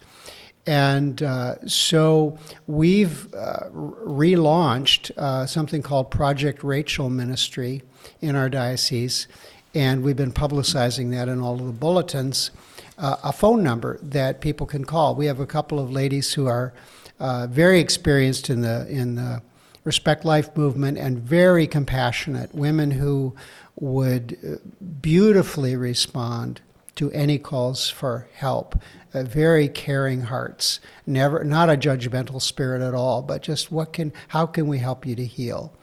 [0.67, 2.37] And uh, so
[2.67, 7.83] we've uh, relaunched uh, something called Project Rachel Ministry
[8.19, 9.27] in our diocese,
[9.73, 12.51] and we've been publicizing that in all of the bulletins.
[12.97, 15.15] Uh, a phone number that people can call.
[15.15, 16.73] We have a couple of ladies who are
[17.19, 19.41] uh, very experienced in the in the
[19.84, 23.36] Respect Life movement and very compassionate women who
[23.75, 24.55] would uh,
[25.01, 26.62] beautifully respond
[26.95, 28.79] to any calls for help.
[29.13, 34.12] Uh, very caring hearts, never not a judgmental spirit at all, but just what can
[34.29, 35.73] how can we help you to heal?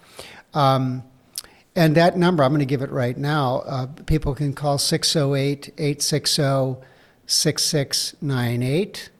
[0.55, 1.05] Um,
[1.75, 3.63] and that number, I'm going to give it right now.
[3.67, 6.87] Uh, people can call 608 860
[7.33, 9.11] 6698,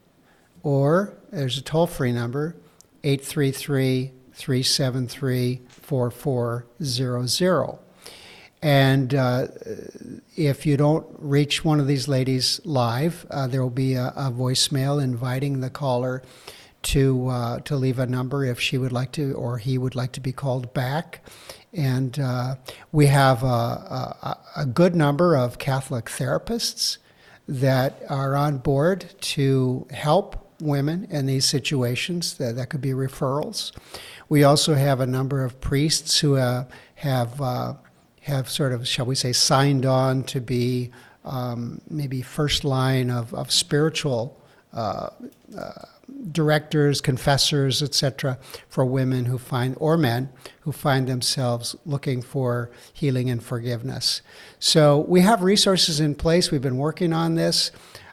[0.61, 2.55] or there's a toll free number
[3.03, 7.79] 833 373 4400.
[8.61, 9.47] And uh,
[10.37, 14.31] if you don't reach one of these ladies live, uh, there will be a, a,
[14.31, 16.23] voicemail inviting the caller
[16.83, 20.13] to uh, to leave a number if she would like to or he would like
[20.13, 21.27] to be called back.
[21.73, 22.55] And uh,
[22.91, 26.99] we have a, a, a, good number of Catholic therapists
[27.47, 32.37] that are on board to help women in these situations.
[32.37, 33.71] That, that could be referrals.
[34.29, 36.65] We also have a number of priests who uh,
[36.95, 37.73] have uh,
[38.21, 40.91] have sort of, shall we say, signed on to be
[41.25, 44.41] um, maybe first line of, of spiritual
[44.73, 45.09] uh,
[45.57, 45.71] uh,
[46.31, 48.37] directors, confessors, etc.,
[48.69, 50.29] for women who find, or men,
[50.61, 54.21] who find themselves looking for healing and forgiveness.
[54.59, 56.51] So we have resources in place.
[56.51, 57.71] We've been working on this.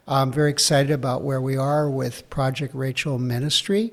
[0.09, 3.93] I'm very excited about where we are with Project Rachel Ministry.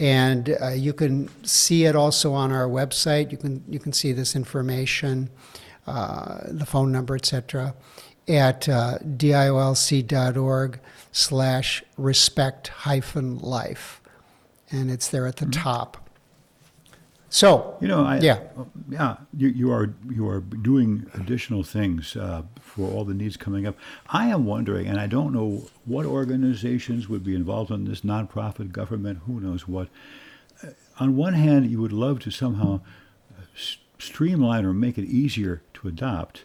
[0.00, 3.30] And uh, you can see it also on our website.
[3.30, 5.30] You can, you can see this information,
[5.86, 7.74] uh, the phone number, etc
[8.28, 10.80] at uh, diolc.org
[11.14, 14.02] slash respect hyphen life.
[14.70, 15.62] And it's there at the mm-hmm.
[15.62, 16.10] top.
[17.30, 18.40] So, you know, I, yeah,
[18.88, 23.66] yeah, you, you are you are doing additional things uh, for all the needs coming
[23.66, 23.76] up.
[24.08, 28.70] I am wondering, and I don't know what organizations would be involved in this nonprofit
[28.70, 29.22] government.
[29.26, 29.88] Who knows what?
[30.62, 30.68] Uh,
[31.00, 32.80] on one hand, you would love to somehow
[33.36, 33.42] uh,
[33.98, 36.44] streamline or make it easier to adopt.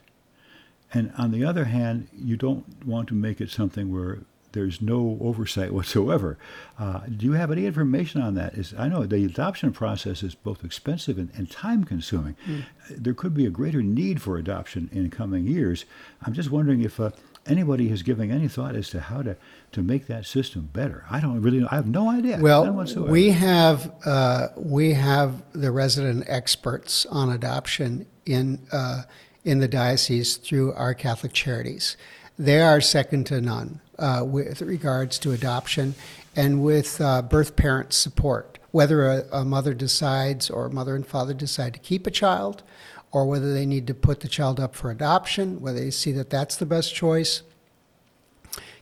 [0.91, 4.19] And on the other hand, you don't want to make it something where
[4.51, 6.37] there's no oversight whatsoever.
[6.77, 8.53] Uh, do you have any information on that?
[8.55, 12.35] Is, I know the adoption process is both expensive and, and time consuming.
[12.47, 12.63] Mm.
[12.89, 15.85] There could be a greater need for adoption in coming years.
[16.23, 17.11] I'm just wondering if uh,
[17.45, 19.37] anybody is giving any thought as to how to,
[19.71, 21.05] to make that system better.
[21.09, 21.67] I don't really know.
[21.71, 22.39] I have no idea.
[22.39, 29.03] Well, we have, uh, we have the resident experts on adoption in uh,
[29.45, 31.97] in the diocese through our Catholic charities.
[32.39, 35.95] They are second to none uh, with regards to adoption
[36.37, 38.57] and with uh, birth parent support.
[38.71, 42.63] Whether a, a, mother decides or mother and father decide to keep a child,
[43.11, 46.29] or whether they need to put the child up for adoption, whether they see that
[46.29, 47.41] that's the best choice.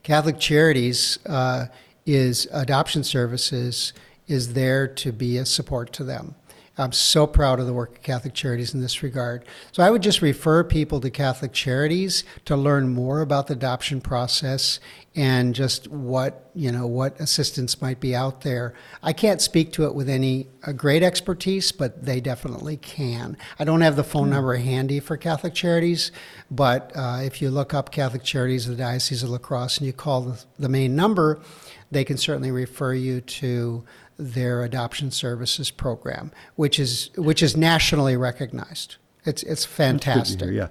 [0.04, 1.66] Catholic Charities uh,
[2.06, 3.92] is adoption services
[4.28, 6.36] is there to be a support to them.
[6.78, 9.46] I'm so proud of the work of Catholic Charities in this regard.
[9.72, 14.00] So I would just refer people to Catholic Charities to learn more about the adoption
[14.00, 14.80] process
[15.16, 18.76] and just what, you know, what assistance might be out there.
[19.02, 23.36] I can't speak to it with any uh, great expertise, but they definitely can.
[23.58, 26.12] I don't have the phone number handy for Catholic Charities,
[26.52, 29.88] but uh, if you look up Catholic Charities of the Diocese of La Crosse and
[29.88, 31.42] you call the, the main number,
[31.90, 33.84] they can certainly refer you to
[34.18, 38.98] their adoption services program, which is which is nationally recognized.
[39.26, 40.52] It's it's fantastic.
[40.52, 40.70] Yeah,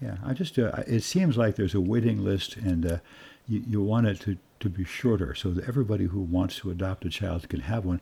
[0.00, 0.16] yeah.
[0.24, 2.98] I just uh, it seems like there's a waiting list, and uh,
[3.46, 7.04] you, you want it to to be shorter so that everybody who wants to adopt
[7.04, 8.00] a child can have one.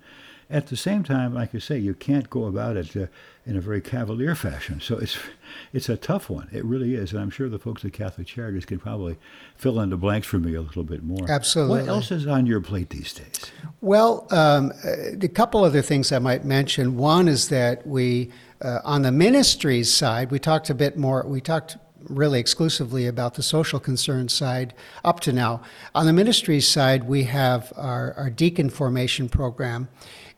[0.49, 3.07] At the same time, like I say, you can't go about it uh,
[3.44, 4.80] in a very cavalier fashion.
[4.80, 5.18] So it's
[5.72, 6.49] it's a tough one.
[6.53, 9.16] It really is, and I'm sure the folks at Catholic Charities can probably
[9.57, 11.28] fill in the blanks for me a little bit more.
[11.28, 11.80] Absolutely.
[11.80, 13.51] What else is on your plate these days?
[13.80, 16.97] Well, um, a couple other things I might mention.
[16.97, 18.30] One is that we,
[18.62, 21.24] uh, on the ministries side, we talked a bit more.
[21.26, 21.76] We talked
[22.09, 25.61] really exclusively about the social concern side up to now.
[25.94, 29.88] On the ministries side, we have our, our deacon formation program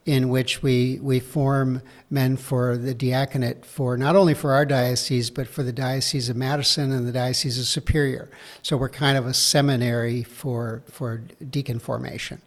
[0.05, 5.29] in which we, we form men for the diaconate for not only for our diocese,
[5.29, 8.29] but for the Diocese of Madison and the Diocese of Superior.
[8.63, 11.17] So we're kind of a seminary for, for
[11.49, 12.41] deacon formation.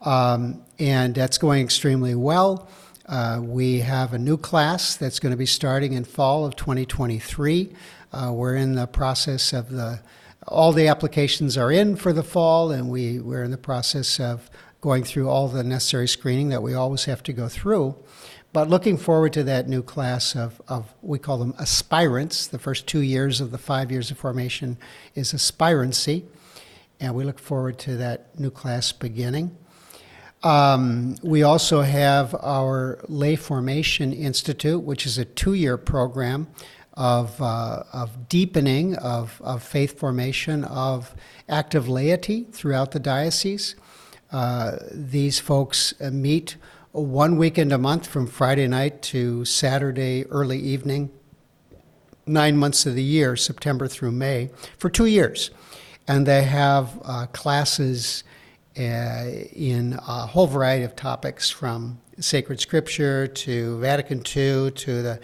[0.00, 2.68] Um, and that's going extremely well.
[3.06, 7.72] Uh, we have a new class that's going to be starting in fall of 2023.
[8.12, 10.00] Uh, we're in the process of the
[10.48, 14.48] all the applications are in for the fall, and we, we're in the process of
[14.80, 17.96] going through all the necessary screening that we always have to go through.
[18.52, 22.46] But looking forward to that new class of, of we call them aspirants.
[22.46, 24.78] The first two years of the five years of formation
[25.14, 26.24] is aspirancy.
[27.00, 29.56] And we look forward to that new class beginning.
[30.42, 36.46] Um, we also have our Lay Formation Institute, which is a two year program
[36.96, 41.14] of, uh, of deepening of, of faith formation of
[41.48, 43.76] active laity throughout the diocese.
[44.32, 46.56] Uh, these folks uh, meet
[46.92, 51.10] one weekend a month from Friday night to Saturday early evening,
[52.26, 55.50] nine months of the year, September through May, for two years.
[56.08, 58.24] And they have uh, classes
[58.78, 65.20] uh, in a whole variety of topics from sacred scripture to Vatican II to the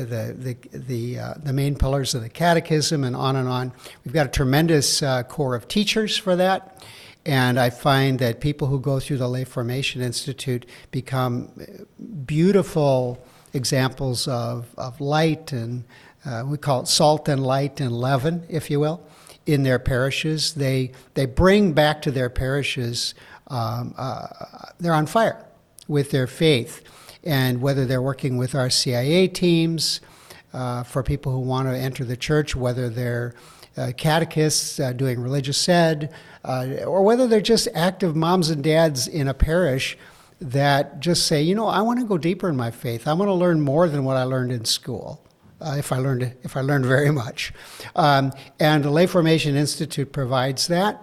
[0.00, 3.72] the the the, uh, the main pillars of the catechism and on and on.
[4.04, 6.84] We've got a tremendous uh, corps of teachers for that.
[7.26, 11.50] And I find that people who go through the Lay Formation Institute become
[12.26, 13.24] beautiful
[13.54, 15.84] examples of, of light and
[16.26, 19.06] uh, we call it salt and light and leaven, if you will,
[19.46, 20.54] in their parishes.
[20.54, 23.14] They, they bring back to their parishes,
[23.48, 24.26] um, uh,
[24.80, 25.44] they're on fire
[25.86, 26.82] with their faith.
[27.24, 30.00] And whether they're working with our CIA teams
[30.52, 33.34] uh, for people who want to enter the church, whether they're
[33.76, 36.12] uh, catechists uh, doing religious ed,
[36.44, 39.98] uh, or whether they're just active moms and dads in a parish
[40.40, 43.08] that just say, you know, I want to go deeper in my faith.
[43.08, 45.20] I want to learn more than what I learned in school.
[45.60, 47.52] Uh, if I learned if I learned very much,
[47.96, 51.00] um, and the Lay Formation Institute provides that,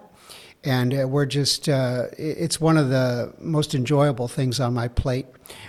[0.64, 5.26] and uh, we're just uh, it's one of the most enjoyable things on my plate.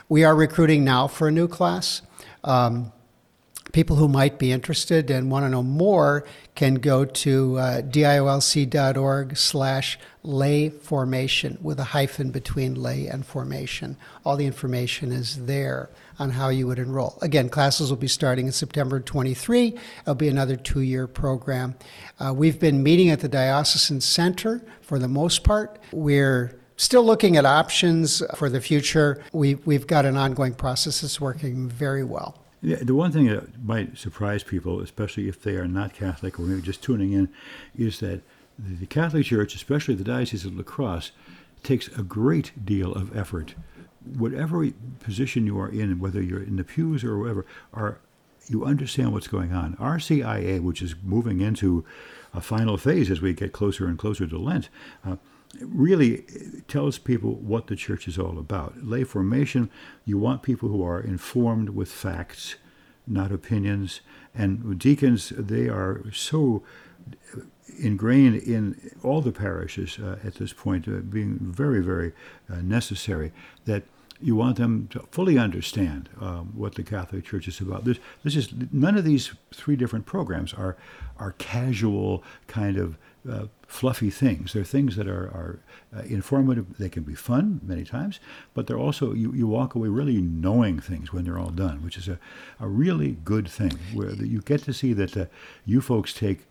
[0.09, 2.03] We are recruiting now for a new class.
[2.45, 2.93] Um,
[3.73, 6.25] people who might be interested and want to know more
[6.55, 13.97] can go to uh, diolc.org slash lay formation with a hyphen between lay and formation.
[14.25, 15.89] All the information is there
[16.19, 17.19] on how you would enroll.
[17.23, 19.79] Again, classes will be starting in September 23.
[20.03, 21.75] It'll be another two-year program.
[22.19, 25.79] Uh, we've been meeting at the Diocesan Center for the most part.
[25.93, 29.23] We're still looking at options for the future.
[29.33, 32.39] We, we've got an ongoing process that's working very well.
[32.61, 36.43] Yeah, the one thing that might surprise people, especially if they are not Catholic or
[36.43, 37.29] maybe just tuning in,
[37.77, 38.23] is that
[38.59, 41.11] the Catholic Church, especially the Diocese of La Crosse,
[41.63, 43.55] takes a great deal of effort.
[44.05, 44.69] Whatever
[45.01, 48.01] position you are in, whether you're in the pews or wherever, are
[48.49, 49.77] you understand what's going on.
[49.77, 51.85] RCIA, which is moving into
[52.35, 54.69] a final phase as we get closer and closer to Lent,
[55.05, 55.17] uh,
[55.61, 56.25] really
[56.67, 58.83] tells people what the church is all about.
[58.83, 59.71] Lay formation,
[60.05, 62.57] you want people who are informed with facts,
[63.07, 64.01] not opinions.
[64.35, 66.63] And deacons, they are so
[67.79, 72.13] ingrained in all the parishes uh, at this point, uh, being very, very
[72.51, 73.33] uh, necessary,
[73.65, 73.83] that
[74.21, 77.85] you want them to fully understand um, what the Catholic Church is about.
[77.85, 80.77] This, this is none of these three different programs are
[81.19, 82.97] are casual kind of
[83.29, 84.53] uh, fluffy things.
[84.53, 85.61] They're things that are, are
[85.97, 86.79] uh, informative.
[86.79, 88.19] They can be fun many times,
[88.55, 91.97] but they're also, you, you walk away really knowing things when they're all done, which
[91.97, 92.19] is a,
[92.59, 95.27] a really good thing where you get to see that uh,
[95.65, 96.47] you folks take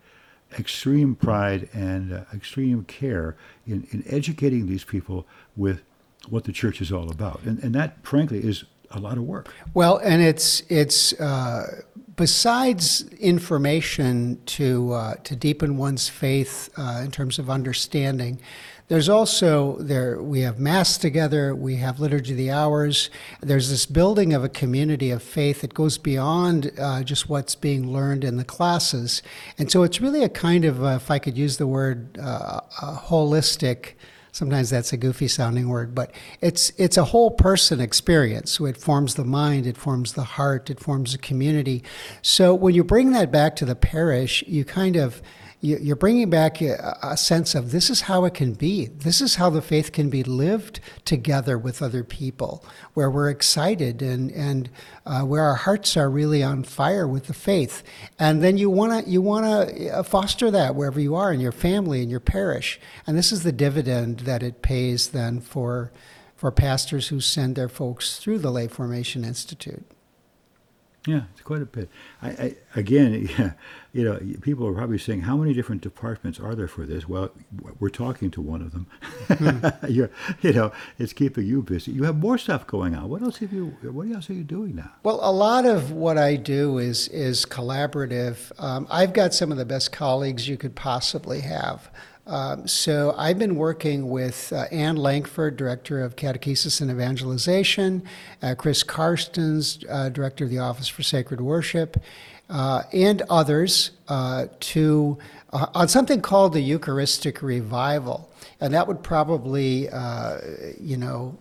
[0.59, 3.35] extreme pride and uh, extreme care
[3.65, 5.25] in, in educating these people
[5.55, 5.81] with
[6.29, 7.41] what the church is all about.
[7.43, 9.53] And, and that, frankly, is a lot of work.
[9.73, 11.81] Well, and it's, it's, uh,
[12.15, 18.39] besides information to uh, to deepen one's faith uh, in terms of understanding,
[18.91, 23.09] there's also there we have mass together, we have liturgy of the hours.
[23.39, 27.93] There's this building of a community of faith that goes beyond uh, just what's being
[27.93, 29.23] learned in the classes,
[29.57, 32.59] and so it's really a kind of, uh, if I could use the word, uh,
[32.81, 33.93] holistic
[34.33, 36.11] sometimes that's a goofy sounding word, but
[36.41, 38.51] it's it's a whole person experience.
[38.51, 41.81] So it forms the mind, it forms the heart, it forms a community.
[42.21, 45.21] So when you bring that back to the parish, you kind of
[45.63, 48.87] you're bringing back a sense of this is how it can be.
[48.87, 54.01] This is how the faith can be lived together with other people, where we're excited
[54.01, 54.71] and and
[55.05, 57.83] uh, where our hearts are really on fire with the faith.
[58.17, 61.39] And then you want to you want to uh, foster that wherever you are in
[61.39, 62.79] your family in your parish.
[63.05, 65.91] And this is the dividend that it pays then for
[66.35, 69.85] for pastors who send their folks through the Lay Formation Institute.
[71.07, 71.89] Yeah, it's quite a bit.
[72.21, 73.53] I, I, again, yeah,
[73.91, 77.07] you know, people are probably saying, how many different departments are there for this?
[77.07, 77.31] Well,
[77.79, 78.87] we're talking to one of them.
[79.41, 79.89] Mm.
[80.43, 81.91] you know, it's keeping you busy.
[81.91, 83.09] You have more stuff going on.
[83.09, 83.67] What else have you?
[83.81, 84.91] What else are you doing now?
[85.03, 88.51] Well, a lot of what I do is is collaborative.
[88.59, 91.89] Um, I've got some of the best colleagues you could possibly have.
[92.31, 98.03] Um, so I've been working with uh, Anne Langford, Director of Catechesis and Evangelization,
[98.41, 102.01] uh, Chris Carstens, uh, Director of the Office for Sacred Worship,
[102.49, 105.17] uh, and others uh, to
[105.51, 108.29] uh, on something called the Eucharistic Revival,
[108.61, 109.89] and that would probably,
[110.79, 111.37] you know.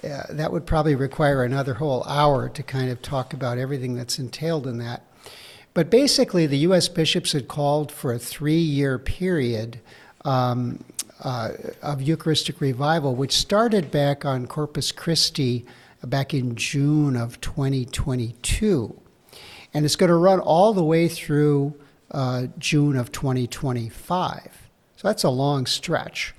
[0.00, 4.68] that would probably require another whole hour to kind of talk about everything that's entailed
[4.68, 5.02] in that.
[5.78, 6.88] But basically, the U.S.
[6.88, 9.78] bishops had called for a three year period
[10.24, 10.82] um,
[11.22, 15.64] uh, of Eucharistic revival, which started back on Corpus Christi
[16.02, 19.00] back in June of 2022.
[19.72, 21.74] And it's going to run all the way through
[22.10, 24.68] uh, June of 2025.
[24.96, 26.34] So that's a long stretch.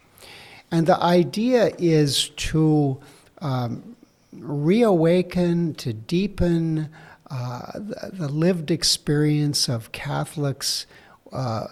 [0.70, 3.00] And the idea is to
[3.38, 3.96] um,
[4.34, 6.90] reawaken, to deepen,
[7.30, 10.88] uh, the, the, lived experience of Catholics
[11.32, 11.68] uh,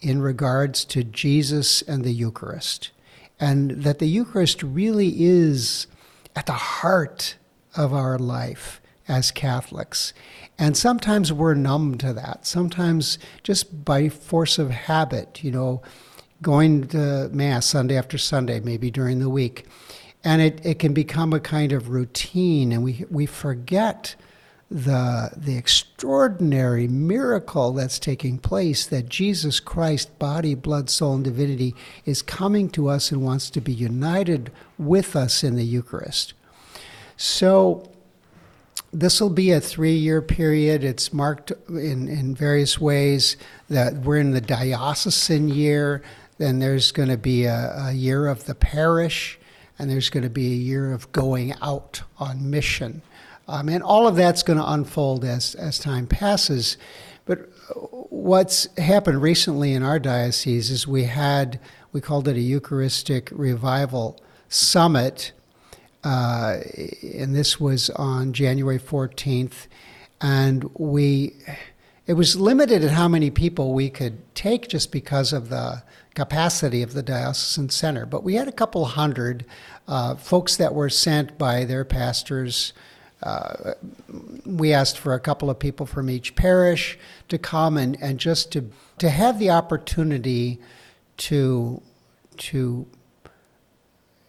[0.00, 2.90] in regards to Jesus and the Eucharist.
[3.40, 5.86] And that the Eucharist really is
[6.36, 7.36] at the heart
[7.74, 10.12] of our life as Catholics.
[10.58, 12.46] And sometimes we're numb to that.
[12.46, 15.82] Sometimes just by force of habit, you know,
[16.42, 19.66] going to Mass Sunday after Sunday, maybe during the week.
[20.22, 24.16] And it, it can become a kind of routine, and we, we forget
[24.70, 31.74] the, the extraordinary miracle that's taking place that Jesus Christ, body, blood, soul, and divinity,
[32.04, 36.34] is coming to us and wants to be united with us in the Eucharist.
[37.16, 37.90] So,
[38.92, 40.82] this will be a three year period.
[40.82, 43.36] It's marked in, in various ways
[43.68, 46.02] that we're in the diocesan year.
[46.38, 49.38] Then there's going to be a, a year of the parish,
[49.78, 53.02] and there's going to be a year of going out on mission.
[53.48, 56.76] Um, and all of that's going to unfold as, as time passes.
[57.24, 57.48] But
[58.10, 61.58] what's happened recently in our diocese is we had,
[61.90, 65.32] we called it a Eucharistic Revival Summit.
[66.04, 66.58] Uh,
[67.02, 69.66] and this was on January 14th.
[70.20, 71.34] And we,
[72.06, 75.82] it was limited at how many people we could take just because of the
[76.14, 78.04] capacity of the diocesan center.
[78.04, 79.46] But we had a couple hundred
[79.86, 82.74] uh, folks that were sent by their pastors
[83.22, 83.74] uh,
[84.46, 86.98] we asked for a couple of people from each parish
[87.28, 90.60] to come and, and just to, to have the opportunity
[91.16, 91.82] to,
[92.36, 92.86] to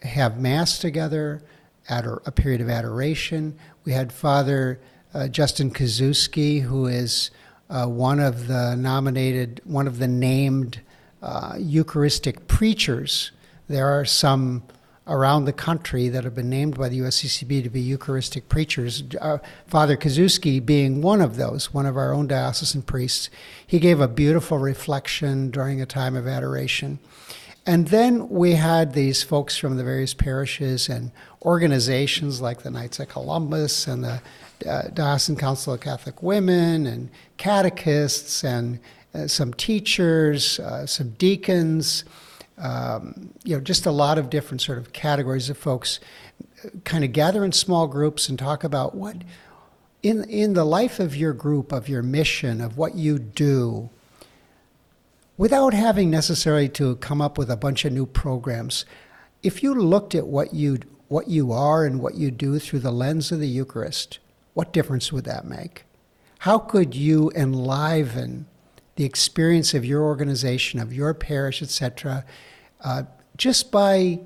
[0.01, 1.43] have Mass together,
[1.89, 3.57] at a period of adoration.
[3.83, 4.79] We had Father
[5.13, 7.31] uh, Justin Kizewski, who is
[7.69, 10.81] uh, one of the nominated, one of the named
[11.21, 13.31] uh, Eucharistic preachers.
[13.67, 14.63] There are some
[15.09, 19.03] around the country that have been named by the USCCB to be Eucharistic preachers.
[19.19, 23.29] Uh, Father Kizewski being one of those, one of our own diocesan priests.
[23.65, 26.99] He gave a beautiful reflection during a time of adoration.
[27.65, 32.99] And then we had these folks from the various parishes and organizations like the Knights
[32.99, 34.21] of Columbus and the
[34.67, 38.79] uh, Diocesan Council of Catholic Women and catechists and
[39.13, 42.03] uh, some teachers, uh, some deacons
[42.59, 45.99] um, you know, just a lot of different sort of categories of folks
[46.83, 49.17] kind of gather in small groups and talk about what
[50.03, 53.89] in in the life of your group, of your mission, of what you do,
[55.37, 58.85] without having necessarily to come up with a bunch of new programs.
[59.41, 62.91] If you looked at what you what you are and what you do through the
[62.91, 64.19] lens of the Eucharist,
[64.53, 65.85] what difference would that make?
[66.39, 68.45] How could you enliven
[68.99, 72.25] the experience of your organization, of your parish, etc.,
[72.83, 73.03] uh,
[73.37, 74.19] just by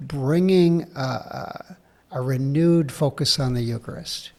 [0.00, 1.76] bringing a,
[2.12, 4.30] a, renewed focus on the Eucharist.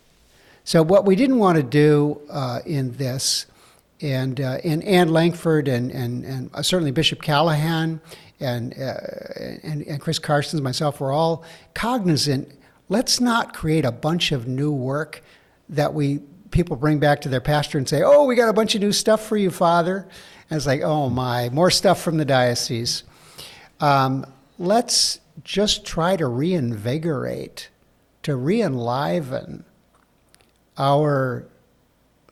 [0.63, 3.45] So, what we didn't want to do uh, in this,
[3.99, 7.99] and, uh, Anne Langford and, and, and uh, certainly Bishop Callahan
[8.39, 8.93] and, uh,
[9.63, 12.49] and, and Chris Carstens, myself, were all cognizant
[12.87, 15.21] let's not create a bunch of new work
[15.67, 16.21] that we
[16.53, 18.93] people bring back to their pastor and say, "Oh, we got a bunch of new
[18.93, 20.07] stuff for you, Father."
[20.49, 23.03] And it's like, "Oh my, more stuff from the diocese."
[23.81, 24.25] Um,
[24.57, 27.69] let's just try to reinvigorate,
[28.21, 29.65] to re-enliven
[30.77, 31.45] our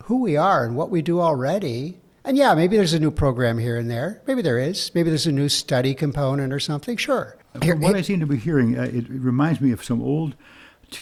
[0.04, 1.98] who we are and what we do already.
[2.24, 4.22] And yeah, maybe there's a new program here and there.
[4.28, 4.94] Maybe there is.
[4.94, 6.98] Maybe there's a new study component or something.
[6.98, 7.38] Sure.
[7.62, 10.36] Here, what I seem to be hearing, uh, it, it, reminds me of some old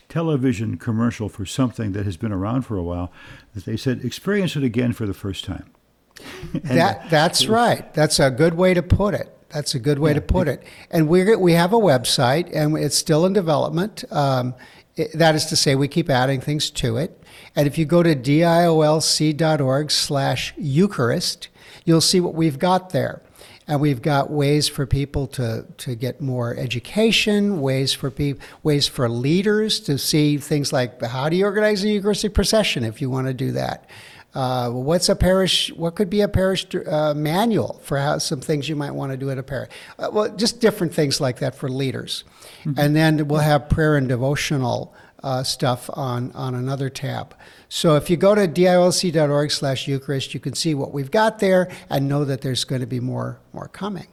[0.09, 3.11] television commercial for something that has been around for a while.
[3.53, 5.69] That they said, "Experience it again for the first time."
[6.53, 7.93] that that's right.
[7.93, 9.35] That's a good way to put it.
[9.49, 10.15] That's a good way yeah.
[10.15, 10.63] to put it.
[10.91, 14.03] And we we have a website, and it's still in development.
[14.11, 14.53] Um,
[14.95, 17.23] it, that is to say, we keep adding things to it.
[17.55, 21.47] And if you go to diolc.org slash Eucharist,
[21.85, 23.21] you'll see what we've got there.
[23.69, 28.87] And we've got ways for people to, to get more education, ways for people, ways
[28.87, 33.11] for leaders to see things like how do you organize a Eucharistic procession if you
[33.11, 33.87] want to do that.
[34.33, 35.71] Uh, what's a parish?
[35.73, 39.17] What could be a parish uh, manual for how some things you might want to
[39.17, 39.69] do at a parish?
[39.99, 42.23] Uh, well, just different things like that for leaders,
[42.63, 42.73] mm-hmm.
[42.77, 47.35] and then we'll have prayer and devotional uh, stuff on on another tab.
[47.69, 52.25] So if you go to diolc.org/eucharist, you can see what we've got there and know
[52.25, 54.07] that there's going to be more more coming.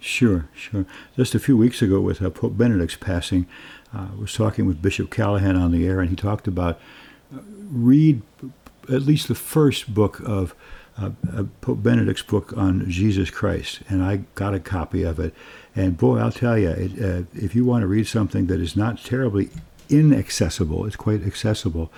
[0.00, 0.86] Sure, sure.
[1.16, 3.46] Just a few weeks ago, with uh, Pope Benedict's passing,
[3.94, 6.80] uh, I was talking with Bishop Callahan on the air, and he talked about
[7.70, 8.22] read
[8.88, 10.54] at least the first book of
[10.98, 15.34] uh, uh, Pope Benedict's book on Jesus Christ, and I got a copy of it.
[15.74, 18.76] And boy, I'll tell you, it, uh, if you want to read something that is
[18.76, 19.50] not terribly
[19.88, 21.90] inaccessible, it's quite accessible,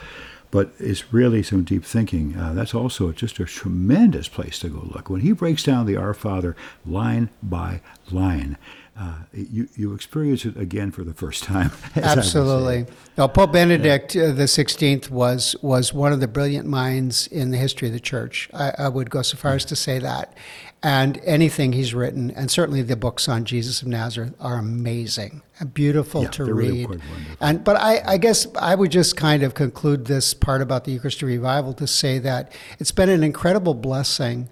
[0.55, 2.37] but it's really some deep thinking.
[2.37, 5.11] Uh, that's also just a tremendous place to go look.
[5.11, 6.55] When he breaks down the Our Father
[6.87, 7.81] line by
[8.13, 8.57] line,
[8.97, 11.72] uh, you, you experience it again for the first time.
[11.97, 12.86] Absolutely.
[13.18, 17.57] Now, Pope Benedict uh, the Sixteenth was was one of the brilliant minds in the
[17.57, 18.49] history of the church.
[18.55, 20.36] I, I, would go so far as to say that.
[20.80, 25.72] And anything he's written, and certainly the books on Jesus of Nazareth, are amazing, and
[25.72, 26.88] beautiful yeah, to read.
[26.88, 27.03] Really
[27.40, 30.92] and but I, I guess I would just kind of conclude this part about the
[30.92, 34.51] Eucharistic revival to say that it's been an incredible blessing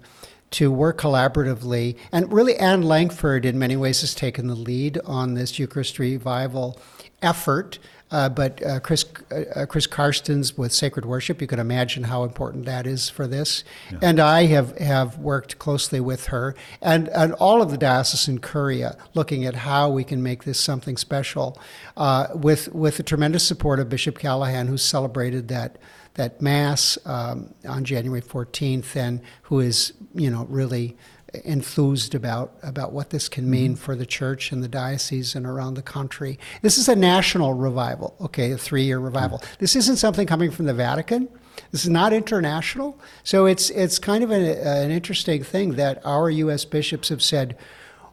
[0.53, 1.97] to work collaboratively.
[2.11, 6.79] And really, Anne Langford, in many ways, has taken the lead on this Eucharist revival
[7.21, 7.79] effort.
[8.11, 12.23] Uh, but uh, Chris uh, uh, Chris Carstens with Sacred Worship, you can imagine how
[12.23, 13.63] important that is for this.
[13.91, 13.97] Yeah.
[14.03, 18.95] And I have, have worked closely with her and, and all of the diocesan curia,
[19.15, 21.59] looking at how we can make this something special.
[21.97, 25.79] Uh, with with the tremendous support of Bishop Callahan, who celebrated that
[26.15, 30.95] that mass um, on January 14th, and who is you know really
[31.43, 33.83] enthused about about what this can mean mm-hmm.
[33.83, 36.37] for the church and the diocese and around the country.
[36.61, 39.39] This is a national revival, okay, a three-year revival.
[39.39, 39.55] Mm-hmm.
[39.59, 41.27] This isn't something coming from the Vatican.
[41.71, 42.99] This is not international.
[43.23, 46.65] So it's it's kind of a, an interesting thing that our U.S.
[46.65, 47.57] bishops have said.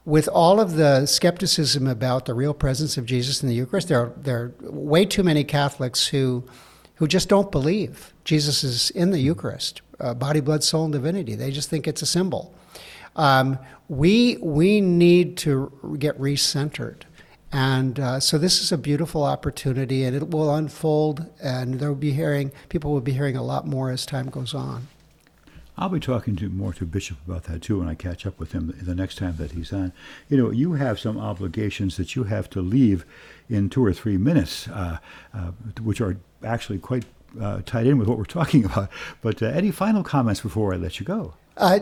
[0.06, 4.00] With all of the skepticism about the real presence of Jesus in the Eucharist, there
[4.00, 6.42] are, there are way too many Catholics who
[7.00, 11.34] who just don't believe Jesus is in the Eucharist, uh, body, blood, soul, and divinity.
[11.34, 12.54] They just think it's a symbol.
[13.16, 17.02] Um, we we need to get recentered,
[17.50, 21.96] and uh, so this is a beautiful opportunity, and it will unfold, and there will
[21.96, 24.88] be hearing people will be hearing a lot more as time goes on.
[25.78, 28.52] I'll be talking to more to Bishop about that too when I catch up with
[28.52, 29.94] him the next time that he's on.
[30.28, 33.06] You know, you have some obligations that you have to leave
[33.48, 34.98] in two or three minutes, uh,
[35.32, 37.04] uh, which are actually quite
[37.40, 38.90] uh, tied in with what we're talking about.
[39.20, 41.34] But uh, any final comments before I let you go?
[41.56, 41.80] Uh,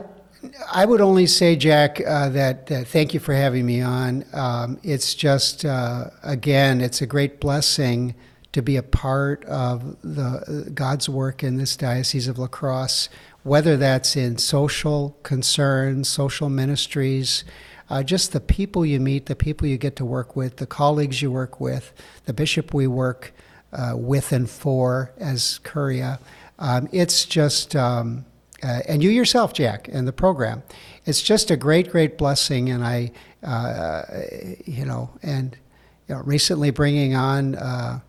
[0.73, 4.25] I would only say, Jack, uh, that, that, thank you for having me on.
[4.33, 8.15] Um, it's just, uh, again, it's a great blessing
[8.53, 13.09] to be a part of the God's work in this diocese of La Crosse,
[13.43, 17.45] whether that's in social concerns, social ministries,
[17.91, 21.21] uh, just the people you meet, the people you get to work with, the colleagues
[21.21, 21.93] you work with,
[22.27, 23.33] the bishop we work
[23.73, 26.19] uh, with and for as Curia.
[26.59, 28.25] Um, it's just, um,
[28.63, 30.63] uh, and you yourself, Jack, and the program.
[31.05, 32.71] It's just a great, great blessing.
[32.71, 33.13] And I,
[33.43, 34.03] uh,
[34.65, 35.57] you know, and
[36.09, 38.01] you know, recently bringing on uh,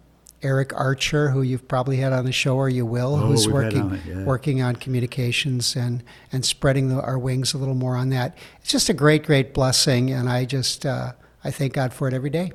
[0.41, 3.81] Eric Archer, who you've probably had on the show, or you will, oh, who's working
[3.81, 4.23] on it, yeah.
[4.23, 8.37] working on communications and and spreading the, our wings a little more on that.
[8.61, 11.11] It's just a great, great blessing, and I just uh,
[11.43, 12.51] I thank God for it every day.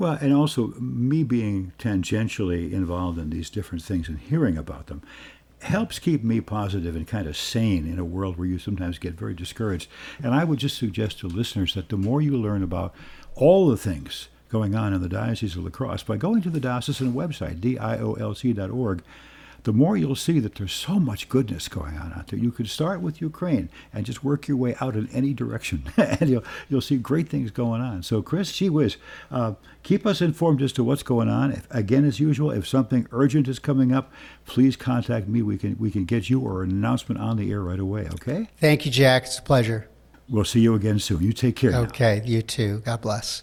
[0.00, 5.02] Well, and also me being tangentially involved in these different things and hearing about them
[5.60, 9.12] helps keep me positive and kind of sane in a world where you sometimes get
[9.12, 9.90] very discouraged.
[10.22, 12.94] And I would just suggest to listeners that the more you learn about
[13.34, 16.60] all the things going on in the Diocese of La Crosse by going to the
[16.60, 19.02] diocesan website, diolc.org,
[19.64, 22.38] the more you'll see that there's so much goodness going on out there.
[22.38, 26.28] You could start with Ukraine and just work your way out in any direction, and
[26.28, 28.02] you'll you'll see great things going on.
[28.02, 28.96] So, Chris, gee whiz,
[29.30, 31.52] uh, keep us informed as to what's going on.
[31.52, 34.12] If, again, as usual, if something urgent is coming up,
[34.46, 35.42] please contact me.
[35.42, 38.08] We can we can get you or an announcement on the air right away.
[38.14, 38.48] Okay.
[38.58, 39.24] Thank you, Jack.
[39.24, 39.88] It's a pleasure.
[40.28, 41.22] We'll see you again soon.
[41.22, 41.74] You take care.
[41.74, 42.20] Okay.
[42.20, 42.30] Now.
[42.30, 42.78] You too.
[42.84, 43.42] God bless.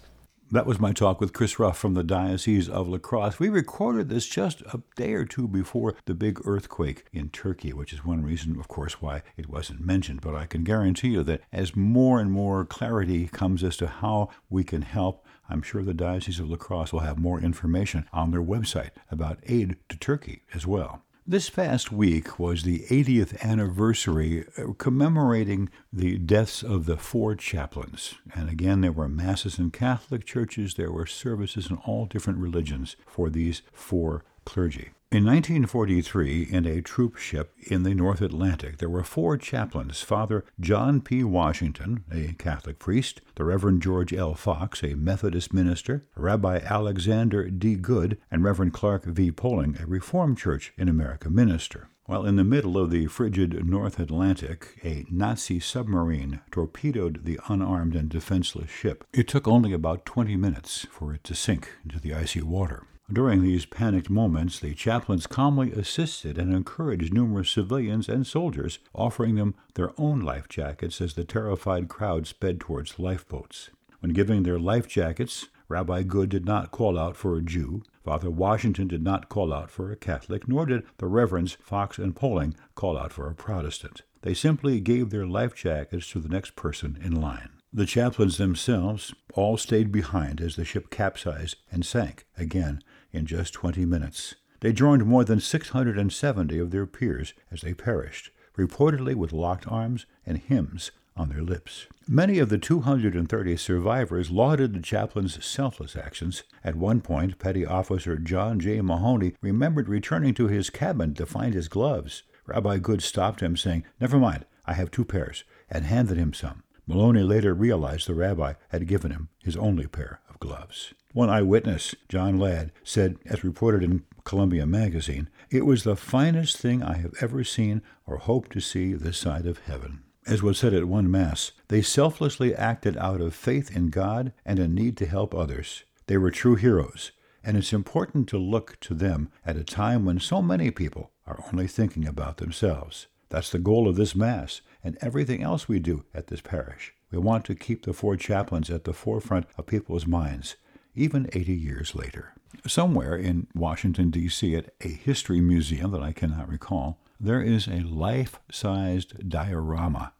[0.50, 3.38] That was my talk with Chris Ruff from the Diocese of La Crosse.
[3.38, 7.92] We recorded this just a day or two before the big earthquake in Turkey, which
[7.92, 10.22] is one reason, of course, why it wasn't mentioned.
[10.22, 14.30] But I can guarantee you that as more and more clarity comes as to how
[14.48, 18.30] we can help, I'm sure the Diocese of La Crosse will have more information on
[18.30, 21.02] their website about aid to Turkey as well.
[21.30, 28.14] This past week was the 80th anniversary uh, commemorating the deaths of the four chaplains.
[28.34, 32.96] And again, there were masses in Catholic churches, there were services in all different religions
[33.06, 34.92] for these four clergy.
[35.10, 40.44] In 1943, in a troop ship in the North Atlantic, there were four chaplains Father
[40.60, 41.24] John P.
[41.24, 44.34] Washington, a Catholic priest, the Reverend George L.
[44.34, 47.76] Fox, a Methodist minister, Rabbi Alexander D.
[47.76, 49.32] Goode, and Reverend Clark V.
[49.32, 51.88] Poling, a Reformed Church in America minister.
[52.04, 57.96] While in the middle of the frigid North Atlantic, a Nazi submarine torpedoed the unarmed
[57.96, 59.04] and defenseless ship.
[59.14, 62.84] It took only about 20 minutes for it to sink into the icy water.
[63.10, 69.36] During these panicked moments, the chaplains calmly assisted and encouraged numerous civilians and soldiers, offering
[69.36, 73.70] them their own life jackets as the terrified crowd sped towards lifeboats.
[74.00, 78.30] When giving their life jackets, Rabbi Goode did not call out for a Jew, Father
[78.30, 82.54] Washington did not call out for a Catholic, nor did the Reverends Fox and Poling
[82.74, 84.02] call out for a Protestant.
[84.20, 87.50] They simply gave their life jackets to the next person in line.
[87.72, 92.82] The chaplains themselves all stayed behind as the ship capsized and sank again
[93.12, 94.34] in just 20 minutes.
[94.60, 100.06] They joined more than 670 of their peers as they perished, reportedly with locked arms
[100.26, 101.86] and hymns on their lips.
[102.08, 106.44] Many of the 230 survivors lauded the chaplain's selfless actions.
[106.64, 108.80] At one point, Petty Officer John J.
[108.80, 112.22] Mahoney remembered returning to his cabin to find his gloves.
[112.46, 116.62] Rabbi Goode stopped him, saying, Never mind, I have two pairs, and handed him some.
[116.86, 120.94] Maloney later realized the rabbi had given him his only pair of gloves.
[121.12, 126.82] One eyewitness, John Ladd, said, as reported in Columbia Magazine, it was the finest thing
[126.82, 130.02] I have ever seen or hope to see this side of heaven.
[130.26, 134.58] As was said at one Mass, they selflessly acted out of faith in God and
[134.58, 135.84] a need to help others.
[136.06, 140.20] They were true heroes, and it's important to look to them at a time when
[140.20, 143.06] so many people are only thinking about themselves.
[143.30, 146.94] That's the goal of this Mass and everything else we do at this parish.
[147.10, 150.56] We want to keep the four chaplains at the forefront of people's minds,
[150.98, 152.34] even 80 years later.
[152.66, 157.80] Somewhere in Washington, D.C., at a history museum that I cannot recall, there is a
[157.80, 160.12] life sized diorama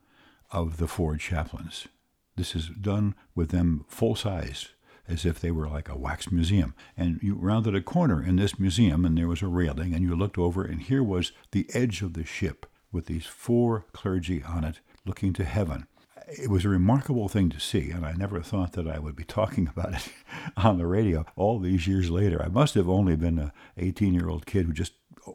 [0.51, 1.89] of the four chaplains.
[2.37, 4.69] This is done with them full size,
[5.09, 6.75] as if they were like a wax museum.
[6.97, 10.15] And you rounded a corner in this museum, and there was a railing, and you
[10.15, 14.65] looked over, and here was the edge of the ship with these four clergy on
[14.65, 15.87] it looking to heaven.
[16.31, 19.25] It was a remarkable thing to see, and I never thought that I would be
[19.39, 20.09] talking about it
[20.57, 22.43] on the radio all these years later.
[22.43, 24.93] I must have only been an 18 year old kid who just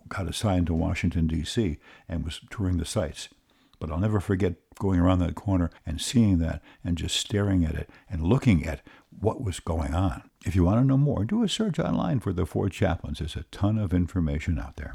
[0.07, 1.77] got assigned to Washington, D.C.,
[2.07, 3.29] and was touring the sites.
[3.79, 7.75] But I'll never forget going around that corner and seeing that and just staring at
[7.75, 8.81] it and looking at
[9.19, 10.29] what was going on.
[10.45, 13.19] If you want to know more, do a search online for the four chaplains.
[13.19, 14.93] There's a ton of information out there.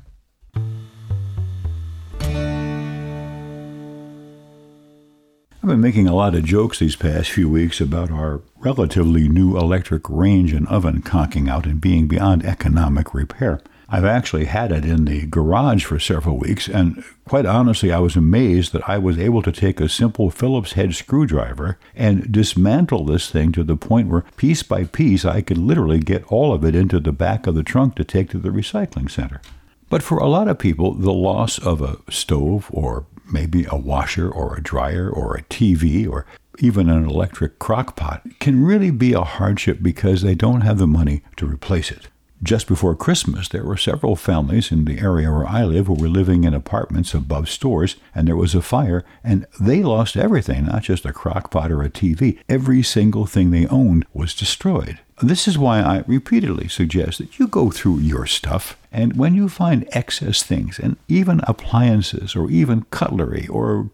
[5.61, 9.57] I've been making a lot of jokes these past few weeks about our relatively new
[9.59, 13.61] electric range and oven conking out and being beyond economic repair.
[13.89, 18.15] I've actually had it in the garage for several weeks, and quite honestly, I was
[18.15, 23.29] amazed that I was able to take a simple Phillips head screwdriver and dismantle this
[23.29, 26.77] thing to the point where, piece by piece, I could literally get all of it
[26.77, 29.41] into the back of the trunk to take to the recycling center.
[29.89, 34.31] But for a lot of people, the loss of a stove or maybe a washer
[34.31, 36.27] or a dryer or a TV or
[36.59, 40.87] even an electric crock pot can really be a hardship because they don't have the
[40.87, 42.09] money to replace it.
[42.41, 46.09] Just before Christmas, there were several families in the area where I live who were
[46.09, 50.85] living in apartments above stores, and there was a fire, and they lost everything, not
[50.85, 52.39] just a crock pot or a TV.
[52.49, 55.01] Every single thing they owned was destroyed.
[55.21, 59.49] This is why I repeatedly suggest that you go through your stuff and when you
[59.49, 63.91] find excess things, and even appliances or even cutlery or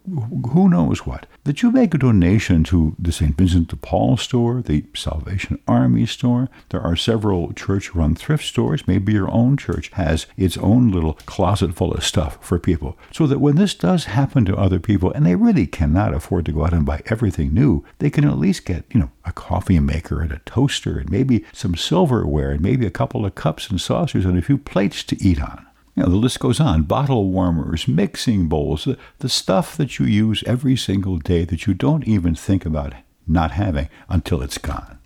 [0.52, 3.36] who knows what, that you make a donation to the St.
[3.36, 6.48] Vincent de Paul store, the Salvation Army store.
[6.70, 8.86] There are several church run thrift stores.
[8.86, 12.96] Maybe your own church has its own little closet full of stuff for people.
[13.12, 16.52] So that when this does happen to other people, and they really cannot afford to
[16.52, 19.78] go out and buy everything new, they can at least get, you know, a coffee
[19.80, 23.80] maker and a toaster and maybe some silverware and maybe a couple of cups and
[23.80, 24.58] saucers and a few
[24.94, 25.66] plates to eat on.
[25.96, 26.82] You know, the list goes on.
[26.82, 31.74] Bottle warmers, mixing bowls, the, the stuff that you use every single day that you
[31.74, 32.94] don't even think about
[33.26, 34.98] not having until it's gone.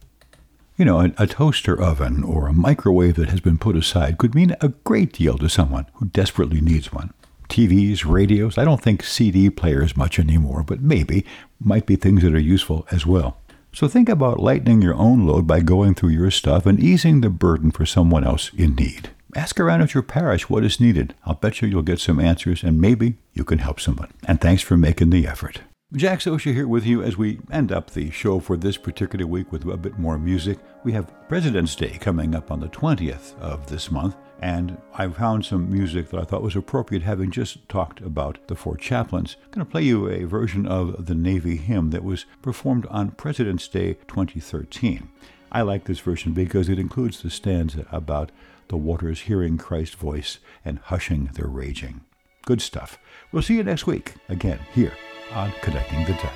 [0.76, 4.34] You know, a, a, toaster oven or a microwave that has been put aside could
[4.34, 7.12] mean a great deal to someone who desperately needs one.
[7.49, 11.24] TVs, radios, I don't think CD players much anymore, but maybe
[11.61, 13.39] might be things that are useful as well.
[13.72, 17.30] So think about lightening your own load by going through your stuff and easing the
[17.30, 19.11] burden for someone else in need.
[19.36, 21.14] Ask around at your parish what is needed.
[21.24, 24.10] I'll bet you you'll get some answers and maybe you can help someone.
[24.26, 25.60] And thanks for making the effort.
[25.94, 29.50] Jack Sosha here with you as we end up the show for this particular week
[29.50, 30.58] with a bit more music.
[30.84, 35.46] We have President's Day coming up on the 20th of this month, and I found
[35.46, 39.36] some music that I thought was appropriate having just talked about the four chaplains.
[39.44, 43.12] I'm going to play you a version of the Navy hymn that was performed on
[43.12, 45.08] President's Day 2013.
[45.50, 48.30] I like this version because it includes the stanza about
[48.68, 52.02] the waters hearing Christ's voice and hushing their raging.
[52.44, 52.98] Good stuff.
[53.32, 54.92] We'll see you next week, again, here
[55.34, 56.34] on Connecting the Diocese.